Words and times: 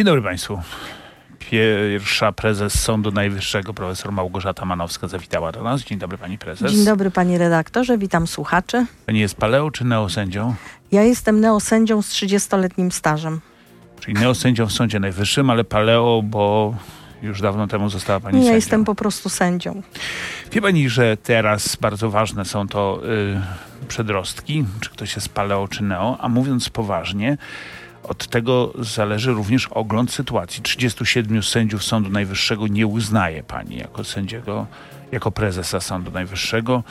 Dzień 0.00 0.04
dobry 0.04 0.22
Państwu. 0.22 0.60
Pierwsza 1.38 2.32
prezes 2.32 2.82
Sądu 2.82 3.12
Najwyższego, 3.12 3.74
profesor 3.74 4.12
Małgorzata 4.12 4.64
Manowska, 4.64 5.08
zawitała 5.08 5.52
do 5.52 5.62
nas. 5.62 5.82
Dzień 5.82 5.98
dobry 5.98 6.18
Pani 6.18 6.38
Prezes. 6.38 6.72
Dzień 6.72 6.84
dobry 6.84 7.10
Panie 7.10 7.38
redaktorze, 7.38 7.98
witam 7.98 8.26
słuchaczy. 8.26 8.86
Pani 9.06 9.20
jest 9.20 9.34
paleo 9.34 9.70
czy 9.70 9.84
neosędzią? 9.84 10.54
Ja 10.92 11.02
jestem 11.02 11.40
neosędzią 11.40 12.02
z 12.02 12.08
30-letnim 12.08 12.90
stażem. 12.90 13.40
Czyli 14.00 14.14
neosędzią 14.14 14.66
w 14.66 14.72
Sądzie 14.72 15.00
Najwyższym, 15.00 15.50
ale 15.50 15.64
paleo, 15.64 16.22
bo 16.24 16.74
już 17.22 17.40
dawno 17.40 17.66
temu 17.66 17.90
została 17.90 18.20
Pani 18.20 18.34
Nie, 18.38 18.40
ja 18.40 18.46
sędzią. 18.46 18.56
jestem 18.56 18.84
po 18.84 18.94
prostu 18.94 19.28
sędzią. 19.28 19.82
Wie 20.52 20.62
Pani, 20.62 20.88
że 20.88 21.16
teraz 21.16 21.76
bardzo 21.76 22.10
ważne 22.10 22.44
są 22.44 22.68
to 22.68 23.00
y, 23.84 23.86
przedrostki, 23.88 24.64
czy 24.80 24.90
ktoś 24.90 25.16
jest 25.16 25.28
paleo 25.28 25.68
czy 25.68 25.84
neo, 25.84 26.16
a 26.20 26.28
mówiąc 26.28 26.70
poważnie, 26.70 27.36
od 28.02 28.26
tego 28.26 28.72
zależy 28.78 29.32
również 29.32 29.66
ogląd 29.66 30.12
sytuacji. 30.12 30.62
37 30.62 31.42
sędziów 31.42 31.84
Sądu 31.84 32.10
Najwyższego 32.10 32.66
nie 32.66 32.86
uznaje 32.86 33.42
pani 33.42 33.76
jako 33.76 34.04
sędziego, 34.04 34.66
jako 35.12 35.30
prezesa 35.30 35.80
Sądu 35.80 36.10
Najwyższego. 36.10 36.82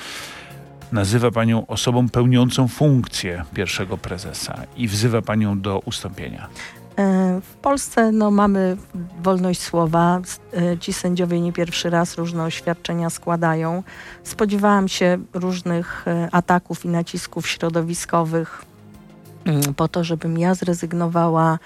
Nazywa 0.91 1.31
panią 1.31 1.67
osobą 1.67 2.09
pełniącą 2.09 2.67
funkcję 2.67 3.43
pierwszego 3.53 3.98
prezesa 3.98 4.61
i 4.77 4.87
wzywa 4.87 5.21
panią 5.21 5.61
do 5.61 5.79
ustąpienia. 5.79 6.48
E, 6.99 7.41
W 7.41 7.53
Polsce 7.53 8.12
no, 8.12 8.31
mamy 8.31 8.77
wolność 9.23 9.62
słowa. 9.62 10.21
E, 10.53 10.77
Ci 10.77 10.93
sędziowie 10.93 11.41
nie 11.41 11.53
pierwszy 11.53 11.89
raz 11.89 12.17
różne 12.17 12.43
oświadczenia 12.43 13.09
składają. 13.09 13.84
Spodziewałam 14.23 14.87
się 14.87 15.17
różnych 15.34 16.07
e, 16.07 16.29
ataków 16.31 16.85
i 16.85 16.87
nacisków 16.87 17.48
środowiskowych 17.48 18.68
po 19.75 19.88
to, 19.88 20.03
żebym 20.03 20.38
ja 20.38 20.55
zrezygnowała, 20.55 21.59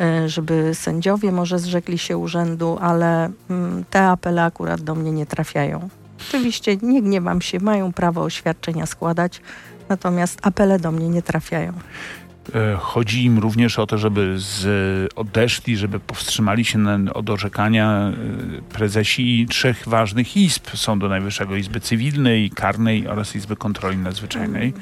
e, 0.00 0.28
żeby 0.28 0.74
sędziowie 0.74 1.32
może 1.32 1.58
zrzekli 1.58 1.98
się 1.98 2.18
urzędu, 2.18 2.78
ale 2.80 3.30
mm, 3.50 3.84
te 3.90 4.04
apele 4.04 4.44
akurat 4.44 4.80
do 4.80 4.94
mnie 4.94 5.12
nie 5.12 5.26
trafiają. 5.26 5.88
Oczywiście 6.28 6.76
nie 6.82 7.02
gniewam 7.02 7.40
się, 7.40 7.60
mają 7.60 7.92
prawo 7.92 8.22
oświadczenia 8.22 8.86
składać, 8.86 9.40
natomiast 9.88 10.38
apele 10.42 10.78
do 10.78 10.92
mnie 10.92 11.08
nie 11.08 11.22
trafiają. 11.22 11.72
E, 12.54 12.76
Chodzi 12.76 13.24
im 13.24 13.38
również 13.38 13.78
o 13.78 13.86
to, 13.86 13.98
żeby 13.98 14.34
z, 14.36 15.12
odeszli, 15.16 15.76
żeby 15.76 16.00
powstrzymali 16.00 16.64
się 16.64 16.78
na, 16.78 17.14
od 17.14 17.30
orzekania 17.30 17.90
e, 17.90 18.12
prezesi 18.62 19.46
trzech 19.50 19.88
ważnych 19.88 20.36
izb 20.36 20.66
Sądu 20.74 21.08
Najwyższego, 21.08 21.56
Izby 21.56 21.80
Cywilnej, 21.80 22.50
Karnej 22.50 23.08
oraz 23.08 23.36
Izby 23.36 23.56
Kontroli 23.56 23.96
Nadzwyczajnej. 23.96 24.72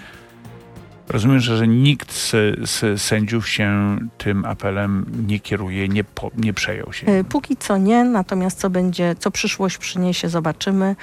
Rozumiem, 1.08 1.40
że, 1.40 1.56
że 1.56 1.68
nikt 1.68 2.12
z, 2.12 2.30
z 2.70 3.02
sędziów 3.02 3.48
się 3.48 3.98
tym 4.18 4.44
apelem 4.44 5.06
nie 5.26 5.40
kieruje, 5.40 5.88
nie, 5.88 6.04
po, 6.04 6.30
nie 6.36 6.52
przejął 6.52 6.92
się. 6.92 7.06
E, 7.06 7.24
Póki 7.24 7.56
co 7.56 7.76
nie, 7.76 8.04
natomiast 8.04 8.58
co 8.58 8.70
będzie, 8.70 9.14
co 9.18 9.30
przyszłość 9.30 9.78
przyniesie, 9.78 10.28
zobaczymy. 10.28 10.96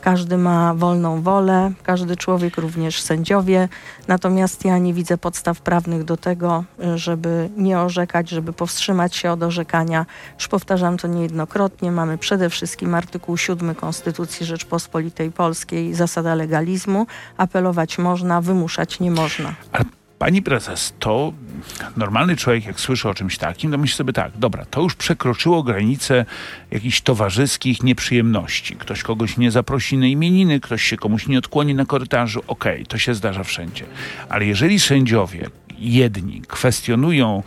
Każdy 0.00 0.36
ma 0.38 0.74
wolną 0.74 1.22
wolę, 1.22 1.72
każdy 1.82 2.16
człowiek, 2.16 2.56
również 2.56 3.02
sędziowie. 3.02 3.68
Natomiast 4.08 4.64
ja 4.64 4.78
nie 4.78 4.94
widzę 4.94 5.18
podstaw 5.18 5.60
prawnych 5.60 6.04
do 6.04 6.16
tego, 6.16 6.64
żeby 6.94 7.50
nie 7.56 7.80
orzekać, 7.80 8.28
żeby 8.28 8.52
powstrzymać 8.52 9.16
się 9.16 9.32
od 9.32 9.42
orzekania. 9.42 10.06
Już 10.34 10.48
powtarzam 10.48 10.96
to 10.96 11.08
niejednokrotnie. 11.08 11.92
Mamy 11.92 12.18
przede 12.18 12.50
wszystkim 12.50 12.94
artykuł 12.94 13.36
7 13.36 13.74
Konstytucji 13.74 14.46
Rzeczpospolitej 14.46 15.32
Polskiej, 15.32 15.94
zasada 15.94 16.34
legalizmu. 16.34 17.06
Apelować 17.36 17.98
można, 17.98 18.40
wymuszać 18.40 19.00
nie 19.00 19.10
można. 19.10 19.54
Pani 20.18 20.42
prezes, 20.42 20.92
to 20.98 21.32
normalny 21.96 22.36
człowiek, 22.36 22.66
jak 22.66 22.80
słyszy 22.80 23.08
o 23.08 23.14
czymś 23.14 23.38
takim, 23.38 23.70
to 23.70 23.78
myśli 23.78 23.96
sobie 23.96 24.12
tak, 24.12 24.32
dobra, 24.38 24.64
to 24.64 24.82
już 24.82 24.94
przekroczyło 24.94 25.62
granicę 25.62 26.24
jakichś 26.70 27.00
towarzyskich 27.00 27.82
nieprzyjemności. 27.82 28.76
Ktoś 28.76 29.02
kogoś 29.02 29.36
nie 29.36 29.50
zaprosi 29.50 29.98
na 29.98 30.06
imieniny, 30.06 30.60
ktoś 30.60 30.82
się 30.82 30.96
komuś 30.96 31.26
nie 31.26 31.38
odkłoni 31.38 31.74
na 31.74 31.84
korytarzu. 31.84 32.42
Okej, 32.46 32.86
to 32.86 32.98
się 32.98 33.14
zdarza 33.14 33.44
wszędzie. 33.44 33.84
Ale 34.28 34.46
jeżeli 34.46 34.80
sędziowie 34.80 35.46
jedni 35.78 36.42
kwestionują 36.48 37.42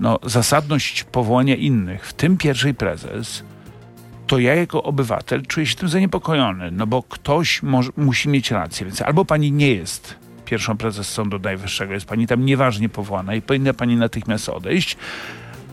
no, 0.00 0.18
zasadność 0.22 1.04
powołania 1.04 1.56
innych, 1.56 2.06
w 2.06 2.12
tym 2.12 2.36
pierwszej 2.36 2.74
prezes, 2.74 3.44
to 4.26 4.38
ja 4.38 4.54
jako 4.54 4.82
obywatel 4.82 5.42
czuję 5.42 5.66
się 5.66 5.76
tym 5.76 5.88
zaniepokojony, 5.88 6.70
no 6.70 6.86
bo 6.86 7.02
ktoś 7.02 7.62
może, 7.62 7.90
musi 7.96 8.28
mieć 8.28 8.50
rację. 8.50 8.86
Więc 8.86 9.02
albo 9.02 9.24
pani 9.24 9.52
nie 9.52 9.74
jest 9.74 10.25
pierwszą 10.46 10.76
prezes 10.76 11.08
Sądu 11.08 11.38
Najwyższego, 11.38 11.92
jest 11.92 12.06
pani 12.06 12.26
tam 12.26 12.44
nieważnie 12.44 12.88
powołana 12.88 13.34
i 13.34 13.42
powinna 13.42 13.74
pani 13.74 13.96
natychmiast 13.96 14.48
odejść, 14.48 14.96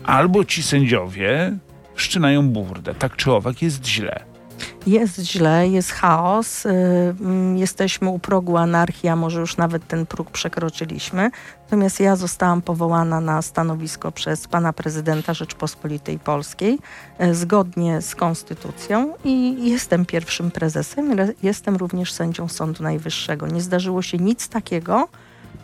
albo 0.04 0.44
ci 0.44 0.62
sędziowie 0.62 1.56
wszczynają 1.94 2.48
burdę. 2.48 2.94
Tak 2.94 3.16
czy 3.16 3.32
owak 3.32 3.62
jest 3.62 3.86
źle. 3.86 4.33
Jest 4.86 5.18
źle, 5.20 5.68
jest 5.68 5.92
chaos, 5.92 6.66
y, 6.66 6.70
mm, 7.20 7.56
jesteśmy 7.56 8.08
u 8.08 8.18
progu 8.18 8.56
anarchii, 8.56 9.08
a 9.08 9.16
może 9.16 9.40
już 9.40 9.56
nawet 9.56 9.86
ten 9.88 10.06
próg 10.06 10.30
przekroczyliśmy. 10.30 11.30
Natomiast 11.64 12.00
ja 12.00 12.16
zostałam 12.16 12.62
powołana 12.62 13.20
na 13.20 13.42
stanowisko 13.42 14.12
przez 14.12 14.48
pana 14.48 14.72
prezydenta 14.72 15.34
Rzeczpospolitej 15.34 16.18
Polskiej 16.18 16.78
y, 17.22 17.34
zgodnie 17.34 18.02
z 18.02 18.14
konstytucją 18.14 19.14
i 19.24 19.56
jestem 19.70 20.06
pierwszym 20.06 20.50
prezesem, 20.50 21.12
re- 21.12 21.32
jestem 21.42 21.76
również 21.76 22.12
sędzią 22.12 22.48
Sądu 22.48 22.82
Najwyższego. 22.82 23.46
Nie 23.46 23.60
zdarzyło 23.60 24.02
się 24.02 24.18
nic 24.18 24.48
takiego, 24.48 25.08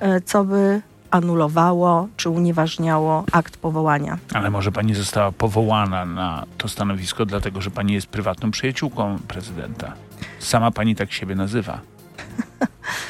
y, 0.03 0.21
co 0.21 0.45
by 0.45 0.83
anulowało 1.10 2.09
czy 2.16 2.28
unieważniało 2.28 3.25
akt 3.32 3.56
powołania. 3.56 4.19
Ale 4.34 4.50
może 4.50 4.72
pani 4.72 4.94
została 4.94 5.32
powołana 5.32 6.04
na 6.04 6.44
to 6.59 6.69
stanowisko, 6.69 7.26
dlatego 7.26 7.60
że 7.60 7.71
pani 7.71 7.93
jest 7.93 8.06
prywatną 8.06 8.50
przyjaciółką 8.50 9.19
prezydenta. 9.28 9.93
Sama 10.38 10.70
pani 10.70 10.94
tak 10.97 11.12
siebie 11.12 11.34
nazywa. 11.34 11.81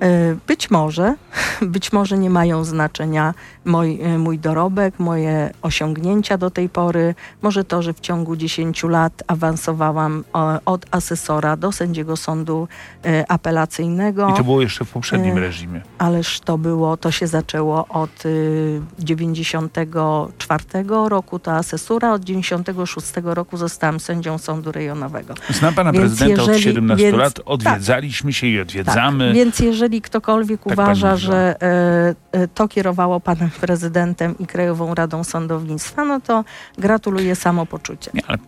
E, 0.00 0.36
Być 0.46 0.70
może, 0.70 1.14
być 1.62 1.92
może 1.92 2.18
nie 2.18 2.30
mają 2.30 2.64
znaczenia 2.64 3.34
mój, 3.64 4.00
e, 4.02 4.18
mój 4.18 4.38
dorobek, 4.38 4.98
moje 4.98 5.50
osiągnięcia 5.62 6.38
do 6.38 6.50
tej 6.50 6.68
pory. 6.68 7.14
Może 7.42 7.64
to, 7.64 7.82
że 7.82 7.92
w 7.92 8.00
ciągu 8.00 8.36
10 8.36 8.82
lat 8.84 9.22
awansowałam 9.26 10.24
od 10.64 10.86
asesora 10.90 11.56
do 11.56 11.72
sędziego 11.72 12.16
sądu 12.16 12.68
e, 13.04 13.30
apelacyjnego. 13.30 14.28
I 14.30 14.36
to 14.36 14.44
było 14.44 14.60
jeszcze 14.62 14.84
w 14.84 14.90
poprzednim 14.90 15.38
reżimie. 15.38 15.80
Ależ 15.98 16.40
to 16.40 16.58
było, 16.58 16.96
to 16.96 17.10
się 17.10 17.26
zaczęło 17.26 17.88
od 17.88 18.26
y, 18.26 18.80
94 18.98 20.64
roku, 21.08 21.38
to 21.38 21.52
asesura, 21.52 22.12
od 22.12 22.24
96 22.24 23.12
roku 23.24 23.56
zostałam 23.56 24.00
sędzią 24.00 24.38
sądu 24.38 24.72
rejonowego. 24.72 25.34
Znam 25.50 25.74
pana 25.74 25.92
więc 25.92 26.02
prezydenta 26.02 26.42
od 26.42 26.48
jeżeli- 26.48 26.62
17 26.64 27.06
więc- 27.06 27.18
lat, 27.18 27.40
odwiedzaliśmy 27.44 28.32
się 28.32 28.46
i 28.46 28.60
odwiedzamy. 28.60 29.26
Tak, 29.28 29.36
więc 29.36 29.58
jeżeli 29.58 29.85
ktokolwiek 29.88 30.62
Tak 30.62 30.72
uważa, 30.72 31.16
że 31.16 31.56
e, 31.62 32.14
e, 32.32 32.48
to 32.48 32.68
kierowało 32.68 33.20
panem 33.20 33.50
prezydentem 33.60 34.38
i 34.38 34.46
Krajową 34.46 34.94
Radą 34.94 35.24
Sądownictwa, 35.24 36.04
no 36.04 36.20
to 36.20 36.44
gratuluję 36.78 37.36
samopoczucia. 37.36 38.10
Nie, 38.14 38.26
ale 38.26 38.38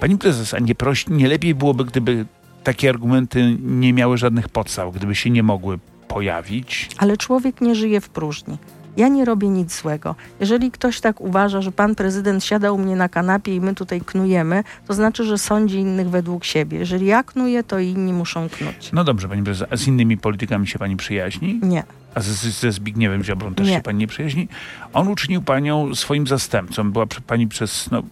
pani 0.00 0.18
prezes, 0.18 0.54
a 0.54 0.58
nie, 0.58 0.74
proś, 0.74 1.08
nie 1.08 1.28
lepiej 1.28 1.54
byłoby, 1.54 1.84
gdyby 1.84 2.26
takie 2.64 2.88
argumenty 2.88 3.56
nie 3.60 3.92
miały 3.92 4.18
żadnych 4.18 4.48
podstaw, 4.48 4.94
gdyby 4.94 5.14
się 5.14 5.30
nie 5.30 5.42
mogły 5.42 5.78
pojawić? 6.08 6.88
Ale 6.98 7.16
człowiek 7.16 7.60
nie 7.60 7.74
żyje 7.74 8.00
w 8.00 8.08
próżni. 8.08 8.58
Ja 8.96 9.08
nie 9.08 9.24
robię 9.24 9.48
nic 9.48 9.80
złego. 9.80 10.14
Jeżeli 10.40 10.70
ktoś 10.70 11.00
tak 11.00 11.20
uważa, 11.20 11.62
że 11.62 11.72
pan 11.72 11.94
prezydent 11.94 12.44
siada 12.44 12.72
u 12.72 12.78
mnie 12.78 12.96
na 12.96 13.08
kanapie 13.08 13.54
i 13.56 13.60
my 13.60 13.74
tutaj 13.74 14.00
knujemy, 14.00 14.64
to 14.86 14.94
znaczy, 14.94 15.24
że 15.24 15.38
sądzi 15.38 15.78
innych 15.78 16.10
według 16.10 16.44
siebie. 16.44 16.78
Jeżeli 16.78 17.06
ja 17.06 17.22
knuję, 17.22 17.64
to 17.64 17.78
inni 17.78 18.12
muszą 18.12 18.48
knuć. 18.48 18.90
No 18.92 19.04
dobrze, 19.04 19.28
pani 19.28 19.42
prezes, 19.42 19.68
a 19.70 19.76
z 19.76 19.86
innymi 19.86 20.16
politykami 20.18 20.66
się 20.66 20.78
pani 20.78 20.96
przyjaźni? 20.96 21.60
Nie. 21.62 21.84
A 22.14 22.20
z, 22.20 22.26
z, 22.26 22.60
ze 22.60 22.72
Zbigniewem 22.72 23.24
Ziobrą 23.24 23.54
też 23.54 23.68
Nie. 23.68 23.74
się 23.74 23.80
pani 23.82 23.98
nie 23.98 24.06
przyjaźni? 24.06 24.48
On 24.92 25.08
uczynił 25.08 25.42
panią 25.42 25.94
swoim 25.94 26.26
zastępcą. 26.26 26.92
Była 26.92 27.06
pani 27.26 27.48
przez, 27.48 27.90
no, 27.90 28.02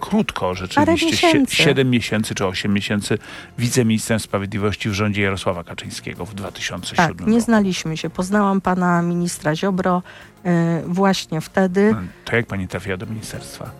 krótko 0.00 0.54
rzeczywiście, 0.54 1.06
miesięcy. 1.26 1.56
7 1.56 1.90
miesięcy 1.90 2.34
czy 2.34 2.46
8 2.46 2.74
miesięcy 2.74 3.18
wiceministrem 3.58 4.20
sprawiedliwości 4.20 4.88
w 4.90 4.92
rządzie 4.92 5.22
Jarosława 5.22 5.64
Kaczyńskiego 5.64 6.26
w 6.26 6.34
2007 6.34 7.08
Tak, 7.16 7.26
nie 7.26 7.32
roku. 7.32 7.40
znaliśmy 7.44 7.96
się. 7.96 8.10
Poznałam 8.10 8.60
pana 8.60 9.02
ministra 9.02 9.56
Ziobro 9.56 10.02
e, 10.44 10.82
właśnie 10.86 11.40
wtedy. 11.40 11.90
No, 11.92 12.00
To 12.24 12.36
jak 12.36 12.46
pani 12.46 12.68
trafiła 12.68 12.96
do 12.96 13.06
ministerstwa? 13.06 13.70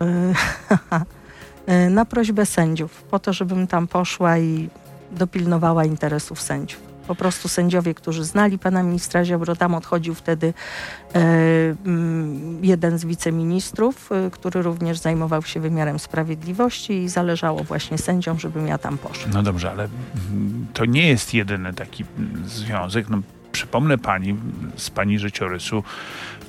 E, 1.67 1.91
na 1.91 2.05
prośbę 2.05 2.47
sędziów, 2.47 3.03
po 3.03 3.19
to, 3.19 3.33
żebym 3.33 3.67
tam 3.67 3.87
poszła 3.89 4.39
i 4.39 4.69
dopilnowała 5.13 5.85
interesów 5.85 6.41
sędziów. 6.41 6.94
Po 7.07 7.15
prostu 7.15 7.49
sędziowie, 7.49 7.95
którzy 7.95 8.25
znali 8.25 8.59
pana 8.59 8.83
ministra 8.83 9.25
Ziobro, 9.25 9.57
tam 9.57 9.75
odchodził 9.75 10.15
wtedy 10.15 10.55
e, 11.15 11.21
mm, 11.87 12.65
jeden 12.65 12.99
z 12.99 13.05
wiceministrów, 13.05 14.13
e, 14.13 14.31
który 14.31 14.63
również 14.63 14.99
zajmował 14.99 15.43
się 15.43 15.61
wymiarem 15.61 15.99
sprawiedliwości 15.99 16.93
i 16.93 17.09
zależało 17.09 17.65
właśnie 17.65 17.99
sędziom, 17.99 18.41
żebym 18.41 18.67
ja 18.67 18.79
tam 18.79 18.99
poszła. 18.99 19.31
No 19.33 19.43
dobrze, 19.43 19.71
ale 19.71 19.89
to 20.73 20.85
nie 20.85 21.09
jest 21.09 21.35
jedyny 21.35 21.75
taki 21.75 22.05
związek. 22.47 23.09
No, 23.09 23.19
przypomnę 23.55 23.99
pani 23.99 24.37
z 24.77 24.91
pani 24.91 25.19
życiorysu, 25.19 25.83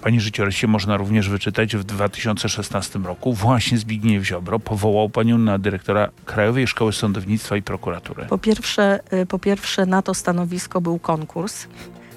pani 0.02 0.22
życiorysie 0.22 0.68
można 0.68 0.98
również 0.98 1.30
wyczytać 1.30 1.75
w 1.75 1.84
2016 1.84 3.00
roku 3.00 3.34
właśnie 3.34 3.78
Zbigniew 3.78 4.24
Ziobro 4.24 4.60
powołał 4.60 5.10
panią 5.10 5.38
na 5.38 5.57
dyrektora 5.57 6.10
Krajowej 6.25 6.68
Szkoły 6.68 6.94
Sądownictwa 6.94 7.57
i 7.57 7.62
Prokuratury. 7.62 8.25
Po 8.25 8.38
pierwsze, 8.38 9.00
y, 9.13 9.25
po 9.25 9.40
pierwsze 9.40 9.86
na 9.86 10.02
to 10.02 10.13
stanowisko 10.13 10.81
był 10.81 11.00
konkurs. 11.00 11.68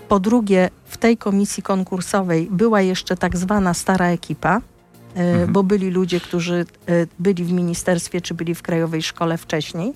Po 0.08 0.20
drugie, 0.20 0.70
w 0.84 0.96
tej 0.96 1.16
komisji 1.16 1.62
konkursowej 1.62 2.48
była 2.50 2.80
jeszcze 2.80 3.16
tak 3.16 3.36
zwana 3.36 3.74
stara 3.74 4.06
ekipa, 4.06 4.60
Mhm. 5.18 5.52
bo 5.52 5.62
byli 5.62 5.90
ludzie, 5.90 6.20
którzy 6.20 6.66
y, 6.88 7.08
byli 7.18 7.44
w 7.44 7.52
ministerstwie 7.52 8.20
czy 8.20 8.34
byli 8.34 8.54
w 8.54 8.62
Krajowej 8.62 9.02
Szkole 9.02 9.38
wcześniej, 9.38 9.92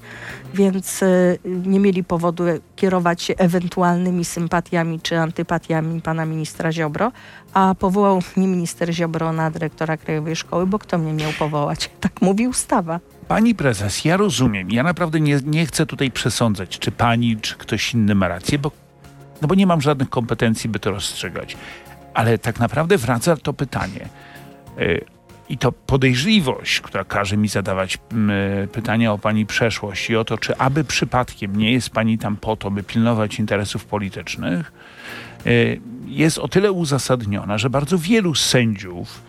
więc 0.54 1.02
y, 1.02 1.38
nie 1.44 1.80
mieli 1.80 2.04
powodu 2.04 2.44
kierować 2.76 3.22
się 3.22 3.34
ewentualnymi 3.36 4.24
sympatiami 4.24 5.00
czy 5.00 5.18
antypatiami 5.18 6.00
pana 6.00 6.26
ministra 6.26 6.72
Ziobro, 6.72 7.12
a 7.54 7.74
powołał 7.78 8.22
mnie 8.36 8.48
minister 8.48 8.92
Ziobro 8.92 9.32
na 9.32 9.50
dyrektora 9.50 9.96
Krajowej 9.96 10.36
Szkoły, 10.36 10.66
bo 10.66 10.78
kto 10.78 10.98
mnie 10.98 11.12
miał 11.12 11.32
powołać? 11.38 11.90
Tak 12.00 12.22
mówi 12.22 12.48
ustawa. 12.48 13.00
Pani 13.28 13.54
prezes, 13.54 14.04
ja 14.04 14.16
rozumiem, 14.16 14.70
ja 14.70 14.82
naprawdę 14.82 15.20
nie, 15.20 15.38
nie 15.44 15.66
chcę 15.66 15.86
tutaj 15.86 16.10
przesądzać, 16.10 16.78
czy 16.78 16.90
pani, 16.90 17.36
czy 17.36 17.54
ktoś 17.54 17.94
inny 17.94 18.14
ma 18.14 18.28
rację, 18.28 18.58
bo, 18.58 18.70
no 19.42 19.48
bo 19.48 19.54
nie 19.54 19.66
mam 19.66 19.80
żadnych 19.80 20.10
kompetencji, 20.10 20.70
by 20.70 20.78
to 20.78 20.90
rozstrzygać. 20.90 21.56
Ale 22.14 22.38
tak 22.38 22.60
naprawdę 22.60 22.98
wraca 22.98 23.36
to 23.36 23.52
pytanie. 23.52 24.08
Y, 24.78 25.04
I 25.48 25.58
to 25.58 25.72
podejrzliwość, 25.72 26.80
która 26.80 27.04
każe 27.04 27.36
mi 27.36 27.48
zadawać 27.48 27.98
mm, 28.12 28.68
pytania 28.68 29.12
o 29.12 29.18
pani 29.18 29.46
przeszłość 29.46 30.10
i 30.10 30.16
o 30.16 30.24
to, 30.24 30.38
czy 30.38 30.56
aby 30.56 30.84
przypadkiem 30.84 31.56
nie 31.56 31.72
jest 31.72 31.90
pani 31.90 32.18
tam 32.18 32.36
po 32.36 32.56
to, 32.56 32.70
by 32.70 32.82
pilnować 32.82 33.38
interesów 33.38 33.84
politycznych, 33.84 34.72
y, 35.46 35.80
jest 36.06 36.38
o 36.38 36.48
tyle 36.48 36.72
uzasadniona, 36.72 37.58
że 37.58 37.70
bardzo 37.70 37.98
wielu 37.98 38.34
sędziów 38.34 39.22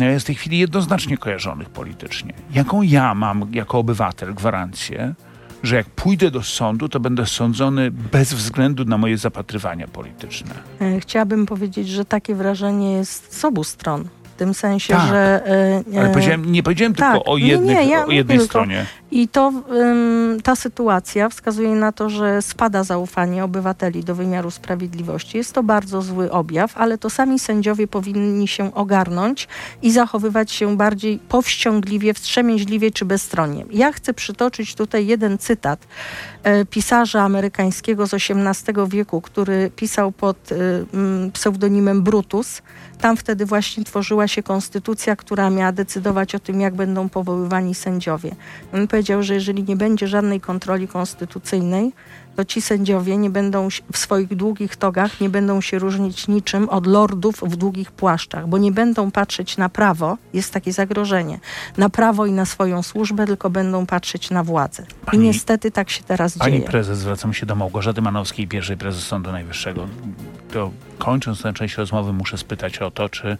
jest 0.00 0.24
w 0.24 0.26
tej 0.26 0.34
chwili 0.34 0.58
jednoznacznie 0.58 1.18
kojarzonych 1.18 1.70
politycznie. 1.70 2.32
Jaką 2.54 2.82
ja 2.82 3.14
mam 3.14 3.46
jako 3.52 3.78
obywatel 3.78 4.34
gwarancję, 4.34 5.14
że 5.62 5.76
jak 5.76 5.86
pójdę 5.86 6.30
do 6.30 6.42
sądu, 6.42 6.88
to 6.88 7.00
będę 7.00 7.26
sądzony 7.26 7.90
bez 7.90 8.34
względu 8.34 8.84
na 8.84 8.98
moje 8.98 9.18
zapatrywania 9.18 9.88
polityczne? 9.88 10.54
E, 10.80 11.00
Chciałabym 11.00 11.46
powiedzieć, 11.46 11.88
że 11.88 12.04
takie 12.04 12.34
wrażenie 12.34 12.92
jest 12.92 13.40
z 13.40 13.44
obu 13.44 13.64
stron. 13.64 14.08
W 14.42 14.44
tym 14.44 14.54
sensie, 14.54 14.94
Tak. 14.94 15.08
że. 15.08 15.42
e, 15.94 15.98
Ale 15.98 16.08
e, 16.08 16.12
powiedziałem, 16.12 16.52
nie 16.52 16.62
powiedziałem 16.62 16.94
tak. 16.94 17.12
tylko 17.12 17.32
o, 17.32 17.38
Nie, 17.38 17.46
jednych, 17.46 17.76
nie, 17.76 17.84
ja 17.86 18.06
o 18.06 18.10
jednej 18.10 18.38
tylko- 18.38 18.50
stronie. 18.50 18.86
I 19.12 19.28
to, 19.28 19.52
ta 20.42 20.56
sytuacja 20.56 21.28
wskazuje 21.28 21.74
na 21.74 21.92
to, 21.92 22.10
że 22.10 22.42
spada 22.42 22.84
zaufanie 22.84 23.44
obywateli 23.44 24.04
do 24.04 24.14
wymiaru 24.14 24.50
sprawiedliwości. 24.50 25.36
Jest 25.36 25.52
to 25.52 25.62
bardzo 25.62 26.02
zły 26.02 26.30
objaw, 26.30 26.78
ale 26.78 26.98
to 26.98 27.10
sami 27.10 27.38
sędziowie 27.38 27.88
powinni 27.88 28.48
się 28.48 28.74
ogarnąć 28.74 29.48
i 29.82 29.92
zachowywać 29.92 30.52
się 30.52 30.76
bardziej 30.76 31.18
powściągliwie, 31.18 32.14
wstrzemięźliwie 32.14 32.90
czy 32.90 33.04
bezstronnie. 33.04 33.64
Ja 33.70 33.92
chcę 33.92 34.14
przytoczyć 34.14 34.74
tutaj 34.74 35.06
jeden 35.06 35.38
cytat 35.38 35.86
e, 36.42 36.64
pisarza 36.64 37.22
amerykańskiego 37.22 38.06
z 38.06 38.14
XVIII 38.14 38.88
wieku, 38.88 39.20
który 39.20 39.70
pisał 39.76 40.12
pod 40.12 40.52
e, 40.52 40.56
mm, 40.94 41.30
pseudonimem 41.32 42.02
Brutus. 42.02 42.62
Tam 43.00 43.16
wtedy 43.16 43.46
właśnie 43.46 43.84
tworzyła 43.84 44.28
się 44.28 44.42
konstytucja, 44.42 45.16
która 45.16 45.50
miała 45.50 45.72
decydować 45.72 46.34
o 46.34 46.38
tym, 46.38 46.60
jak 46.60 46.74
będą 46.74 47.08
powoływani 47.08 47.74
sędziowie. 47.74 48.34
On 48.74 48.88
że 49.22 49.34
jeżeli 49.34 49.62
nie 49.64 49.76
będzie 49.76 50.08
żadnej 50.08 50.40
kontroli 50.40 50.88
konstytucyjnej, 50.88 51.92
to 52.36 52.44
ci 52.44 52.60
sędziowie 52.62 53.16
nie 53.16 53.30
będą 53.30 53.68
w 53.92 53.98
swoich 53.98 54.34
długich 54.36 54.76
togach 54.76 55.20
nie 55.20 55.28
będą 55.28 55.60
się 55.60 55.78
różnić 55.78 56.28
niczym 56.28 56.68
od 56.68 56.86
lordów 56.86 57.40
w 57.42 57.56
długich 57.56 57.92
płaszczach, 57.92 58.48
bo 58.48 58.58
nie 58.58 58.72
będą 58.72 59.10
patrzeć 59.10 59.56
na 59.56 59.68
prawo, 59.68 60.18
jest 60.34 60.52
takie 60.52 60.72
zagrożenie, 60.72 61.40
na 61.76 61.88
prawo 61.88 62.26
i 62.26 62.32
na 62.32 62.44
swoją 62.46 62.82
służbę, 62.82 63.26
tylko 63.26 63.50
będą 63.50 63.86
patrzeć 63.86 64.30
na 64.30 64.44
władzę. 64.44 64.82
I 64.82 65.06
Pani- 65.06 65.24
niestety 65.24 65.70
tak 65.70 65.90
się 65.90 66.02
teraz 66.02 66.38
Pani 66.38 66.52
dzieje. 66.52 66.64
prezes, 66.68 66.98
zwracam 66.98 67.34
się 67.34 67.46
do 67.46 67.54
Małgorzaty 67.54 68.02
Manowskiej, 68.02 68.48
pierwszej 68.48 68.76
prezes 68.76 69.04
Sądu 69.06 69.32
Najwyższego. 69.32 69.86
To 70.52 70.70
kończąc 70.98 71.42
tę 71.42 71.52
część 71.52 71.76
rozmowy, 71.76 72.12
muszę 72.12 72.38
spytać 72.38 72.78
o 72.78 72.90
to, 72.90 73.08
czy 73.08 73.36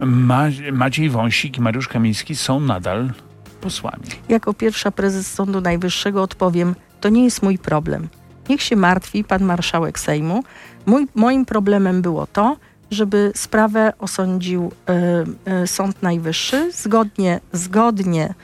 Ma 0.00 0.44
Maciej 0.72 1.10
Wąsik 1.10 1.58
i 1.58 1.60
Mariusz 1.60 1.88
Kamiński 1.88 2.36
są 2.36 2.60
nadal 2.60 3.10
posłami. 3.60 4.04
Jako 4.28 4.54
pierwsza 4.54 4.90
prezes 4.90 5.32
Sądu 5.32 5.60
Najwyższego 5.60 6.22
odpowiem, 6.22 6.74
to 7.00 7.08
nie 7.08 7.24
jest 7.24 7.42
mój 7.42 7.58
problem. 7.58 8.08
Niech 8.48 8.62
się 8.62 8.76
martwi 8.76 9.24
pan 9.24 9.44
marszałek 9.44 9.98
Sejmu. 9.98 10.44
Mój, 10.86 11.08
moim 11.14 11.44
problemem 11.44 12.02
było 12.02 12.26
to, 12.26 12.56
żeby 12.90 13.32
sprawę 13.34 13.92
osądził 13.98 14.72
e, 14.88 15.24
e, 15.44 15.66
Sąd 15.66 16.02
Najwyższy 16.02 16.72
zgodnie, 16.72 17.40
zgodnie 17.52 18.34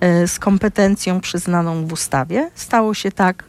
e, 0.00 0.28
z 0.28 0.38
kompetencją 0.38 1.20
przyznaną 1.20 1.86
w 1.86 1.92
ustawie. 1.92 2.50
Stało 2.54 2.94
się 2.94 3.12
tak, 3.12 3.44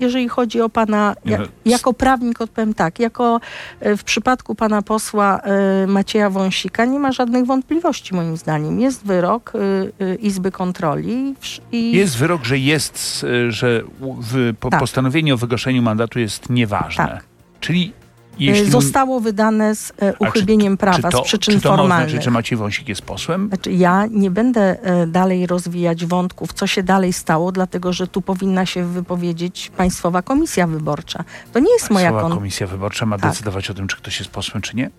jeżeli 0.00 0.28
chodzi 0.28 0.60
o 0.60 0.68
pana, 0.68 1.14
no, 1.24 1.36
jako 1.64 1.92
prawnik 1.92 2.40
odpowiem 2.40 2.74
tak, 2.74 2.98
jako 2.98 3.40
e, 3.80 3.96
w 3.96 4.04
przypadku 4.04 4.54
pana 4.54 4.82
posła 4.82 5.40
e, 5.40 5.86
Macieja 5.86 6.30
Wąsika 6.30 6.84
nie 6.84 6.98
ma 6.98 7.12
żadnych 7.12 7.46
wątpliwości 7.46 8.14
moim 8.14 8.36
zdaniem. 8.36 8.80
Jest 8.80 9.06
wyrok 9.06 9.52
e, 10.00 10.14
Izby 10.14 10.50
Kontroli 10.50 11.34
i 11.72 11.92
Jest 11.92 12.16
wyrok, 12.16 12.44
że 12.44 12.58
jest, 12.58 13.26
że 13.48 13.82
w, 14.00 14.54
po, 14.60 14.70
Tak. 14.70 14.80
postanowienie 14.80 15.34
o 15.34 15.36
wygaszeniu 15.36 15.82
mandatu 15.82 16.18
jest 16.18 16.50
nieważne. 16.50 17.04
Tak. 17.06 17.24
Czyli 17.60 17.92
jeśli... 18.38 18.70
zostało 18.70 19.20
wydane 19.20 19.74
z 19.74 19.90
e, 20.02 20.08
A 20.08 20.12
czy- 20.12 20.28
uchybieniem 20.28 20.76
prawa, 20.76 20.96
czy 20.96 21.16
to, 21.16 21.18
z 21.18 21.26
przyczyn 21.26 21.54
czy 21.54 21.60
to 21.60 21.70
ma 21.70 21.76
formalnych. 21.76 22.06
oznaczać, 22.06 22.24
że 22.24 22.30
Maciej 22.30 22.58
Wąsik 22.58 22.88
jest 22.88 23.02
posłem? 23.02 23.48
Znaczy, 23.48 23.72
ja 23.72 24.06
nie 24.10 24.30
będę 24.30 24.82
e, 24.82 25.06
dalej 25.06 25.46
rozwijać 25.46 26.06
wątków, 26.06 26.52
co 26.52 26.66
się 26.66 26.82
dalej 26.82 27.12
stało, 27.12 27.52
dlatego 27.52 27.92
że 27.92 28.06
tu 28.06 28.22
powinna 28.22 28.66
się 28.66 28.84
wypowiedzieć 28.84 29.70
Państwowa 29.76 30.22
Komisja 30.22 30.66
Wyborcza. 30.66 31.24
To 31.52 31.58
nie 31.58 31.72
jest 31.72 31.90
moja 31.90 32.06
Państwowa 32.10 32.28
kon- 32.28 32.38
Komisja 32.38 32.66
Wyborcza 32.66 33.06
ma 33.06 33.18
Tak. 33.18 33.30
decydować 33.30 33.70
o 33.70 33.74
tym, 33.74 33.86
czy 33.88 33.96
ktoś 33.96 34.18
jest 34.18 34.30
posłem, 34.30 34.62
czy 34.62 34.76
nie? 34.76 34.86
E, 34.86 34.90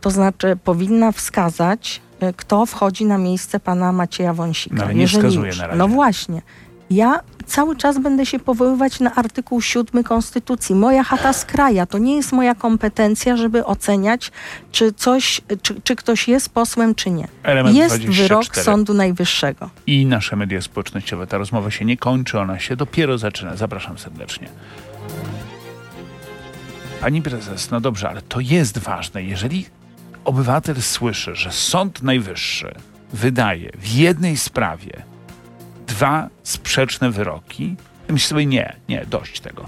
to 0.00 0.10
znaczy 0.10 0.58
powinna 0.64 1.12
wskazać, 1.12 2.00
e, 2.20 2.32
kto 2.32 2.66
wchodzi 2.66 3.04
na 3.04 3.18
miejsce 3.18 3.60
pana 3.60 3.92
Macieja 3.92 4.34
Wąsika. 4.34 4.76
No, 4.76 4.84
ale 4.84 4.94
nie 4.94 5.00
Jeżeli 5.00 5.22
wskazuje 5.22 5.46
już. 5.46 5.58
na 5.58 5.66
razie. 5.66 5.78
No 5.78 5.88
właśnie. 5.88 6.42
Ja 6.90 7.20
cały 7.50 7.76
czas 7.76 7.98
będę 7.98 8.26
się 8.26 8.38
powoływać 8.38 9.00
na 9.00 9.14
artykuł 9.14 9.60
7 9.60 10.04
Konstytucji. 10.04 10.74
Moja 10.74 11.04
chata 11.04 11.32
z 11.32 11.44
kraja. 11.44 11.86
To 11.86 11.98
nie 11.98 12.16
jest 12.16 12.32
moja 12.32 12.54
kompetencja, 12.54 13.36
żeby 13.36 13.64
oceniać, 13.64 14.32
czy 14.72 14.92
coś, 14.92 15.40
czy, 15.62 15.80
czy 15.80 15.96
ktoś 15.96 16.28
jest 16.28 16.48
posłem, 16.48 16.94
czy 16.94 17.10
nie. 17.10 17.28
Element 17.42 17.76
Jest 17.76 17.96
24. 17.96 18.28
wyrok 18.28 18.56
Sądu 18.56 18.94
Najwyższego. 18.94 19.70
I 19.86 20.06
nasze 20.06 20.36
media 20.36 20.60
społecznościowe. 20.60 21.26
Ta 21.26 21.38
rozmowa 21.38 21.70
się 21.70 21.84
nie 21.84 21.96
kończy, 21.96 22.38
ona 22.38 22.58
się 22.58 22.76
dopiero 22.76 23.18
zaczyna. 23.18 23.56
Zapraszam 23.56 23.98
serdecznie. 23.98 24.48
Pani 27.00 27.22
prezes, 27.22 27.70
no 27.70 27.80
dobrze, 27.80 28.08
ale 28.08 28.22
to 28.22 28.40
jest 28.40 28.78
ważne. 28.78 29.22
Jeżeli 29.22 29.66
obywatel 30.24 30.82
słyszy, 30.82 31.34
że 31.34 31.52
Sąd 31.52 32.02
Najwyższy 32.02 32.74
wydaje 33.12 33.70
w 33.78 33.88
jednej 33.88 34.36
sprawie 34.36 35.02
dwa 35.90 36.28
sprzeczne 36.42 37.10
wyroki, 37.10 37.76
myślę 38.08 38.28
sobie, 38.28 38.46
nie, 38.46 38.76
nie, 38.88 39.06
dość 39.10 39.40
tego. 39.40 39.66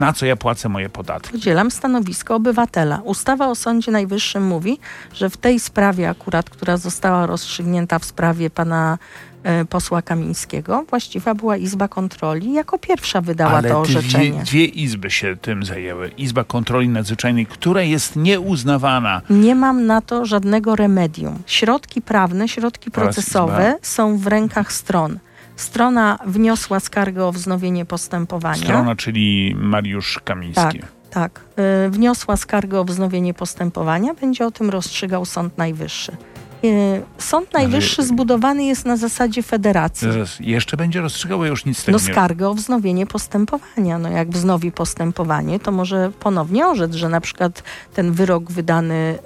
Na 0.00 0.12
co 0.12 0.26
ja 0.26 0.36
płacę 0.36 0.68
moje 0.68 0.88
podatki? 0.88 1.32
Podzielam 1.32 1.70
stanowisko 1.70 2.34
obywatela. 2.34 3.00
Ustawa 3.04 3.48
o 3.48 3.54
Sądzie 3.54 3.90
Najwyższym 3.92 4.46
mówi, 4.46 4.78
że 5.14 5.30
w 5.30 5.36
tej 5.36 5.60
sprawie 5.60 6.08
akurat, 6.08 6.50
która 6.50 6.76
została 6.76 7.26
rozstrzygnięta 7.26 7.98
w 7.98 8.04
sprawie 8.04 8.50
pana 8.50 8.98
e, 9.42 9.64
posła 9.64 10.02
Kamińskiego, 10.02 10.84
właściwa 10.90 11.34
była 11.34 11.56
Izba 11.56 11.88
Kontroli 11.88 12.52
jako 12.52 12.78
pierwsza 12.78 13.20
wydała 13.20 13.52
Ale 13.52 13.68
to 13.68 13.82
dwie, 13.82 13.98
orzeczenie. 13.98 14.42
dwie 14.42 14.64
izby 14.64 15.10
się 15.10 15.36
tym 15.36 15.64
zajęły. 15.64 16.08
Izba 16.08 16.44
Kontroli 16.44 16.88
Nadzwyczajnej, 16.88 17.46
która 17.46 17.82
jest 17.82 18.16
nieuznawana 18.16 19.20
Nie 19.30 19.54
mam 19.54 19.86
na 19.86 20.00
to 20.00 20.26
żadnego 20.26 20.76
remedium. 20.76 21.38
Środki 21.46 22.02
prawne, 22.02 22.48
środki 22.48 22.90
procesowe 22.90 23.78
są 23.82 24.18
w 24.18 24.26
rękach 24.26 24.72
stron. 24.72 25.18
Strona 25.56 26.18
wniosła 26.26 26.80
skargę 26.80 27.24
o 27.24 27.32
wznowienie 27.32 27.84
postępowania. 27.84 28.56
strona, 28.56 28.96
czyli 28.96 29.54
Mariusz 29.58 30.20
Kamiński. 30.24 30.78
Tak, 30.80 30.92
tak. 31.10 31.40
Y, 31.86 31.90
wniosła 31.90 32.36
skargę 32.36 32.80
o 32.80 32.84
wznowienie 32.84 33.34
postępowania. 33.34 34.14
Będzie 34.14 34.46
o 34.46 34.50
tym 34.50 34.70
rozstrzygał 34.70 35.24
Sąd 35.24 35.58
Najwyższy. 35.58 36.16
Y, 36.64 37.02
Sąd 37.18 37.52
Najwyższy 37.52 38.02
zbudowany 38.02 38.64
jest 38.64 38.86
na 38.86 38.96
zasadzie 38.96 39.42
federacji. 39.42 40.12
Zaraz, 40.12 40.40
jeszcze 40.40 40.76
będzie 40.76 41.00
rozstrzygał, 41.00 41.44
ja 41.44 41.50
już 41.50 41.64
nic 41.64 41.78
z 41.78 41.84
tego 41.84 41.98
No 41.98 42.04
skargę 42.12 42.48
o 42.48 42.54
wznowienie 42.54 43.06
postępowania. 43.06 43.98
No 43.98 44.08
jak 44.08 44.30
wznowi 44.30 44.72
postępowanie, 44.72 45.60
to 45.60 45.72
może 45.72 46.12
ponownie 46.20 46.66
orzec, 46.66 46.94
że 46.94 47.08
na 47.08 47.20
przykład 47.20 47.62
ten 47.94 48.12
wyrok 48.12 48.52
wydany 48.52 49.18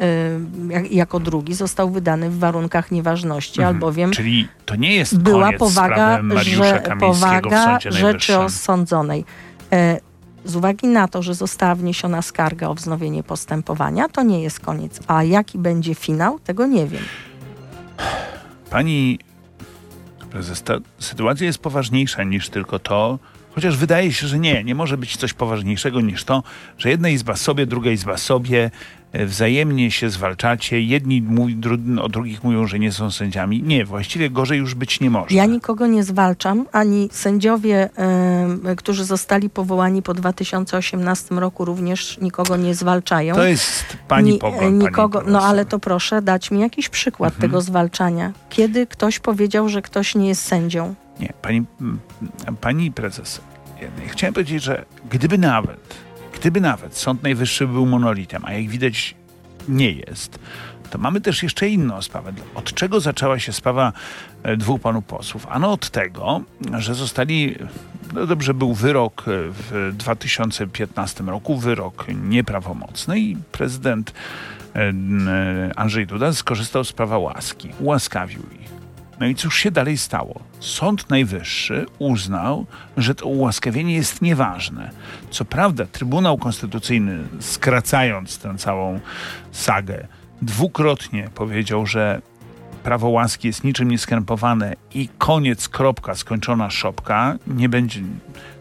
y, 0.69 0.73
jak, 0.73 0.93
jako 0.93 1.21
drugi 1.21 1.55
został 1.55 1.91
wydany 1.91 2.31
w 2.31 2.39
warunkach 2.39 2.91
nieważności, 2.91 3.61
Mhm. 3.61 3.77
albowiem 3.77 4.11
Czyli 4.11 4.49
to 4.65 4.77
nie 4.77 4.95
jest 4.95 5.19
była 5.19 5.45
koniec 5.45 5.59
powaga, 5.59 6.21
że 6.43 6.83
powaga 7.01 7.79
rzeczy 7.91 8.39
osądzonej. 8.39 9.25
Z 10.47 10.57
uwagi 10.57 10.87
na 10.87 11.09
to, 11.09 11.23
że 11.23 11.35
została 11.35 11.75
wniesiona 11.75 12.23
skarga 12.23 12.69
o 12.69 12.75
wznowienie 12.75 13.23
postępowania, 13.23 14.09
to 14.09 14.23
nie 14.23 14.43
jest 14.43 14.61
koniec. 14.61 15.01
A 15.07 15.23
jaki 15.23 15.59
będzie 15.59 15.95
finał, 15.95 16.39
tego 16.39 16.67
nie 16.67 16.87
wiem. 16.87 17.03
Pani 18.71 19.19
prezes, 20.31 20.63
ta 20.63 20.75
sytuacja 20.99 21.47
jest 21.47 21.59
poważniejsza 21.59 22.25
niż 22.25 22.49
tylko 22.49 22.79
to, 22.79 23.19
chociaż 23.55 23.77
wydaje 23.77 24.13
się, 24.13 24.27
że 24.27 24.39
nie, 24.39 24.65
nie 24.65 24.75
może 24.75 24.97
być 24.97 25.17
coś 25.17 25.33
poważniejszego 25.33 26.01
niż 26.01 26.25
to, 26.25 26.43
że 26.79 26.91
jedna 26.91 27.09
izba 27.09 27.37
sobie, 27.37 27.67
druga 27.67 27.91
izba 27.91 28.17
sobie, 28.17 28.71
wzajemnie 29.25 29.91
się 29.91 30.11
zwalczacie. 30.11 30.81
Jedni 30.81 31.23
mówi, 31.23 31.57
o 32.03 32.09
drugich 32.09 32.45
mówią, 32.45 32.67
że 32.67 32.79
nie 32.79 32.93
są 32.93 33.11
sędziami. 33.11 33.63
Nie, 33.63 33.85
właściwie 33.85 34.31
gorzej 34.31 34.59
już 34.59 34.75
być 34.75 35.01
nie 35.01 35.11
może. 35.11 35.35
Ja 35.35 35.47
nikogo 35.47 35.87
nie 35.87 36.05
zwalczam, 36.05 36.67
ani 36.73 37.09
sędziowie, 37.13 37.91
y, 38.73 38.77
którzy 38.77 39.05
zostali 39.05 39.51
powołani 39.51 40.03
po 40.03 40.15
2018 40.15 41.35
roku 41.35 41.65
również 41.65 42.19
nikogo 42.21 42.57
nie 42.57 42.75
zwalczają. 42.75 43.35
To 43.35 43.45
jest 43.45 43.97
pani 44.09 44.33
Ni, 44.33 44.39
pogląd, 44.39 44.83
nikogo, 44.83 45.21
pani 45.21 45.33
No 45.33 45.43
ale 45.43 45.65
to 45.65 45.79
proszę 45.79 46.23
dać 46.23 46.51
mi 46.51 46.61
jakiś 46.61 46.89
przykład 46.89 47.35
mhm. 47.35 47.51
tego 47.51 47.61
zwalczania. 47.61 48.33
Kiedy 48.51 48.87
ktoś 48.87 49.19
powiedział, 49.19 49.69
że 49.69 49.83
ktoś 49.83 50.15
nie 50.15 50.29
jest 50.29 50.43
sędzią? 50.43 50.95
Nie, 51.21 51.33
pani, 51.43 51.65
pani 52.61 52.93
prezes, 52.93 53.41
ja 53.83 53.89
chciałem 54.09 54.35
powiedzieć, 54.35 54.63
że 54.63 54.85
gdyby 55.11 55.39
nawet 55.39 56.06
Gdyby 56.41 56.61
nawet 56.61 56.97
Sąd 56.97 57.23
Najwyższy 57.23 57.67
był 57.67 57.87
monolitem, 57.87 58.45
a 58.45 58.53
jak 58.53 58.69
widać 58.69 59.15
nie 59.69 59.93
jest, 59.93 60.39
to 60.91 60.99
mamy 60.99 61.21
też 61.21 61.43
jeszcze 61.43 61.69
inną 61.69 62.03
sprawę. 62.03 62.33
Od 62.55 62.75
czego 62.75 63.01
zaczęła 63.01 63.39
się 63.39 63.53
sprawa 63.53 63.93
e, 64.43 64.57
dwóch 64.57 64.81
panów 64.81 65.05
posłów? 65.05 65.47
Ano 65.51 65.73
od 65.73 65.91
tego, 65.91 66.41
że 66.79 66.95
zostali, 66.95 67.57
no 68.15 68.27
dobrze, 68.27 68.55
był 68.55 68.75
wyrok 68.75 69.21
e, 69.21 69.25
w 69.51 69.93
2015 69.93 71.25
roku, 71.25 71.57
wyrok 71.57 72.07
nieprawomocny 72.15 73.21
i 73.21 73.37
prezydent 73.53 74.13
e, 74.75 74.93
Andrzej 75.77 76.07
Duda 76.07 76.33
skorzystał 76.33 76.85
z 76.85 76.93
prawa 76.93 77.19
łaski, 77.19 77.71
ułaskawił 77.81 78.43
ich. 78.61 78.76
No 79.21 79.27
i 79.27 79.35
cóż 79.35 79.59
się 79.59 79.71
dalej 79.71 79.99
stało? 79.99 80.41
Sąd 80.61 81.11
Najwyższy 81.11 81.87
uznał, 81.99 82.67
że 82.97 83.15
to 83.15 83.27
ułaskawienie 83.27 83.95
jest 83.95 84.23
nieważne. 84.23 84.91
Co 85.31 85.45
prawda, 85.45 85.87
Trybunał 85.87 86.39
Konstytucyjny, 86.39 87.19
skracając 87.41 88.39
tę 88.39 88.59
całą 88.59 89.01
sagę, 89.53 90.07
dwukrotnie 90.43 91.29
powiedział, 91.35 91.87
że 91.87 92.23
prawo 92.83 93.09
łaski 93.09 93.49
jest 93.49 93.65
niczym 93.65 93.91
nieskrępowane 93.91 94.77
i 94.95 95.09
koniec, 95.19 95.69
kropka, 95.69 96.15
skończona 96.15 96.71
szopka, 96.71 97.37
nie 97.47 97.69
będzie. 97.69 98.01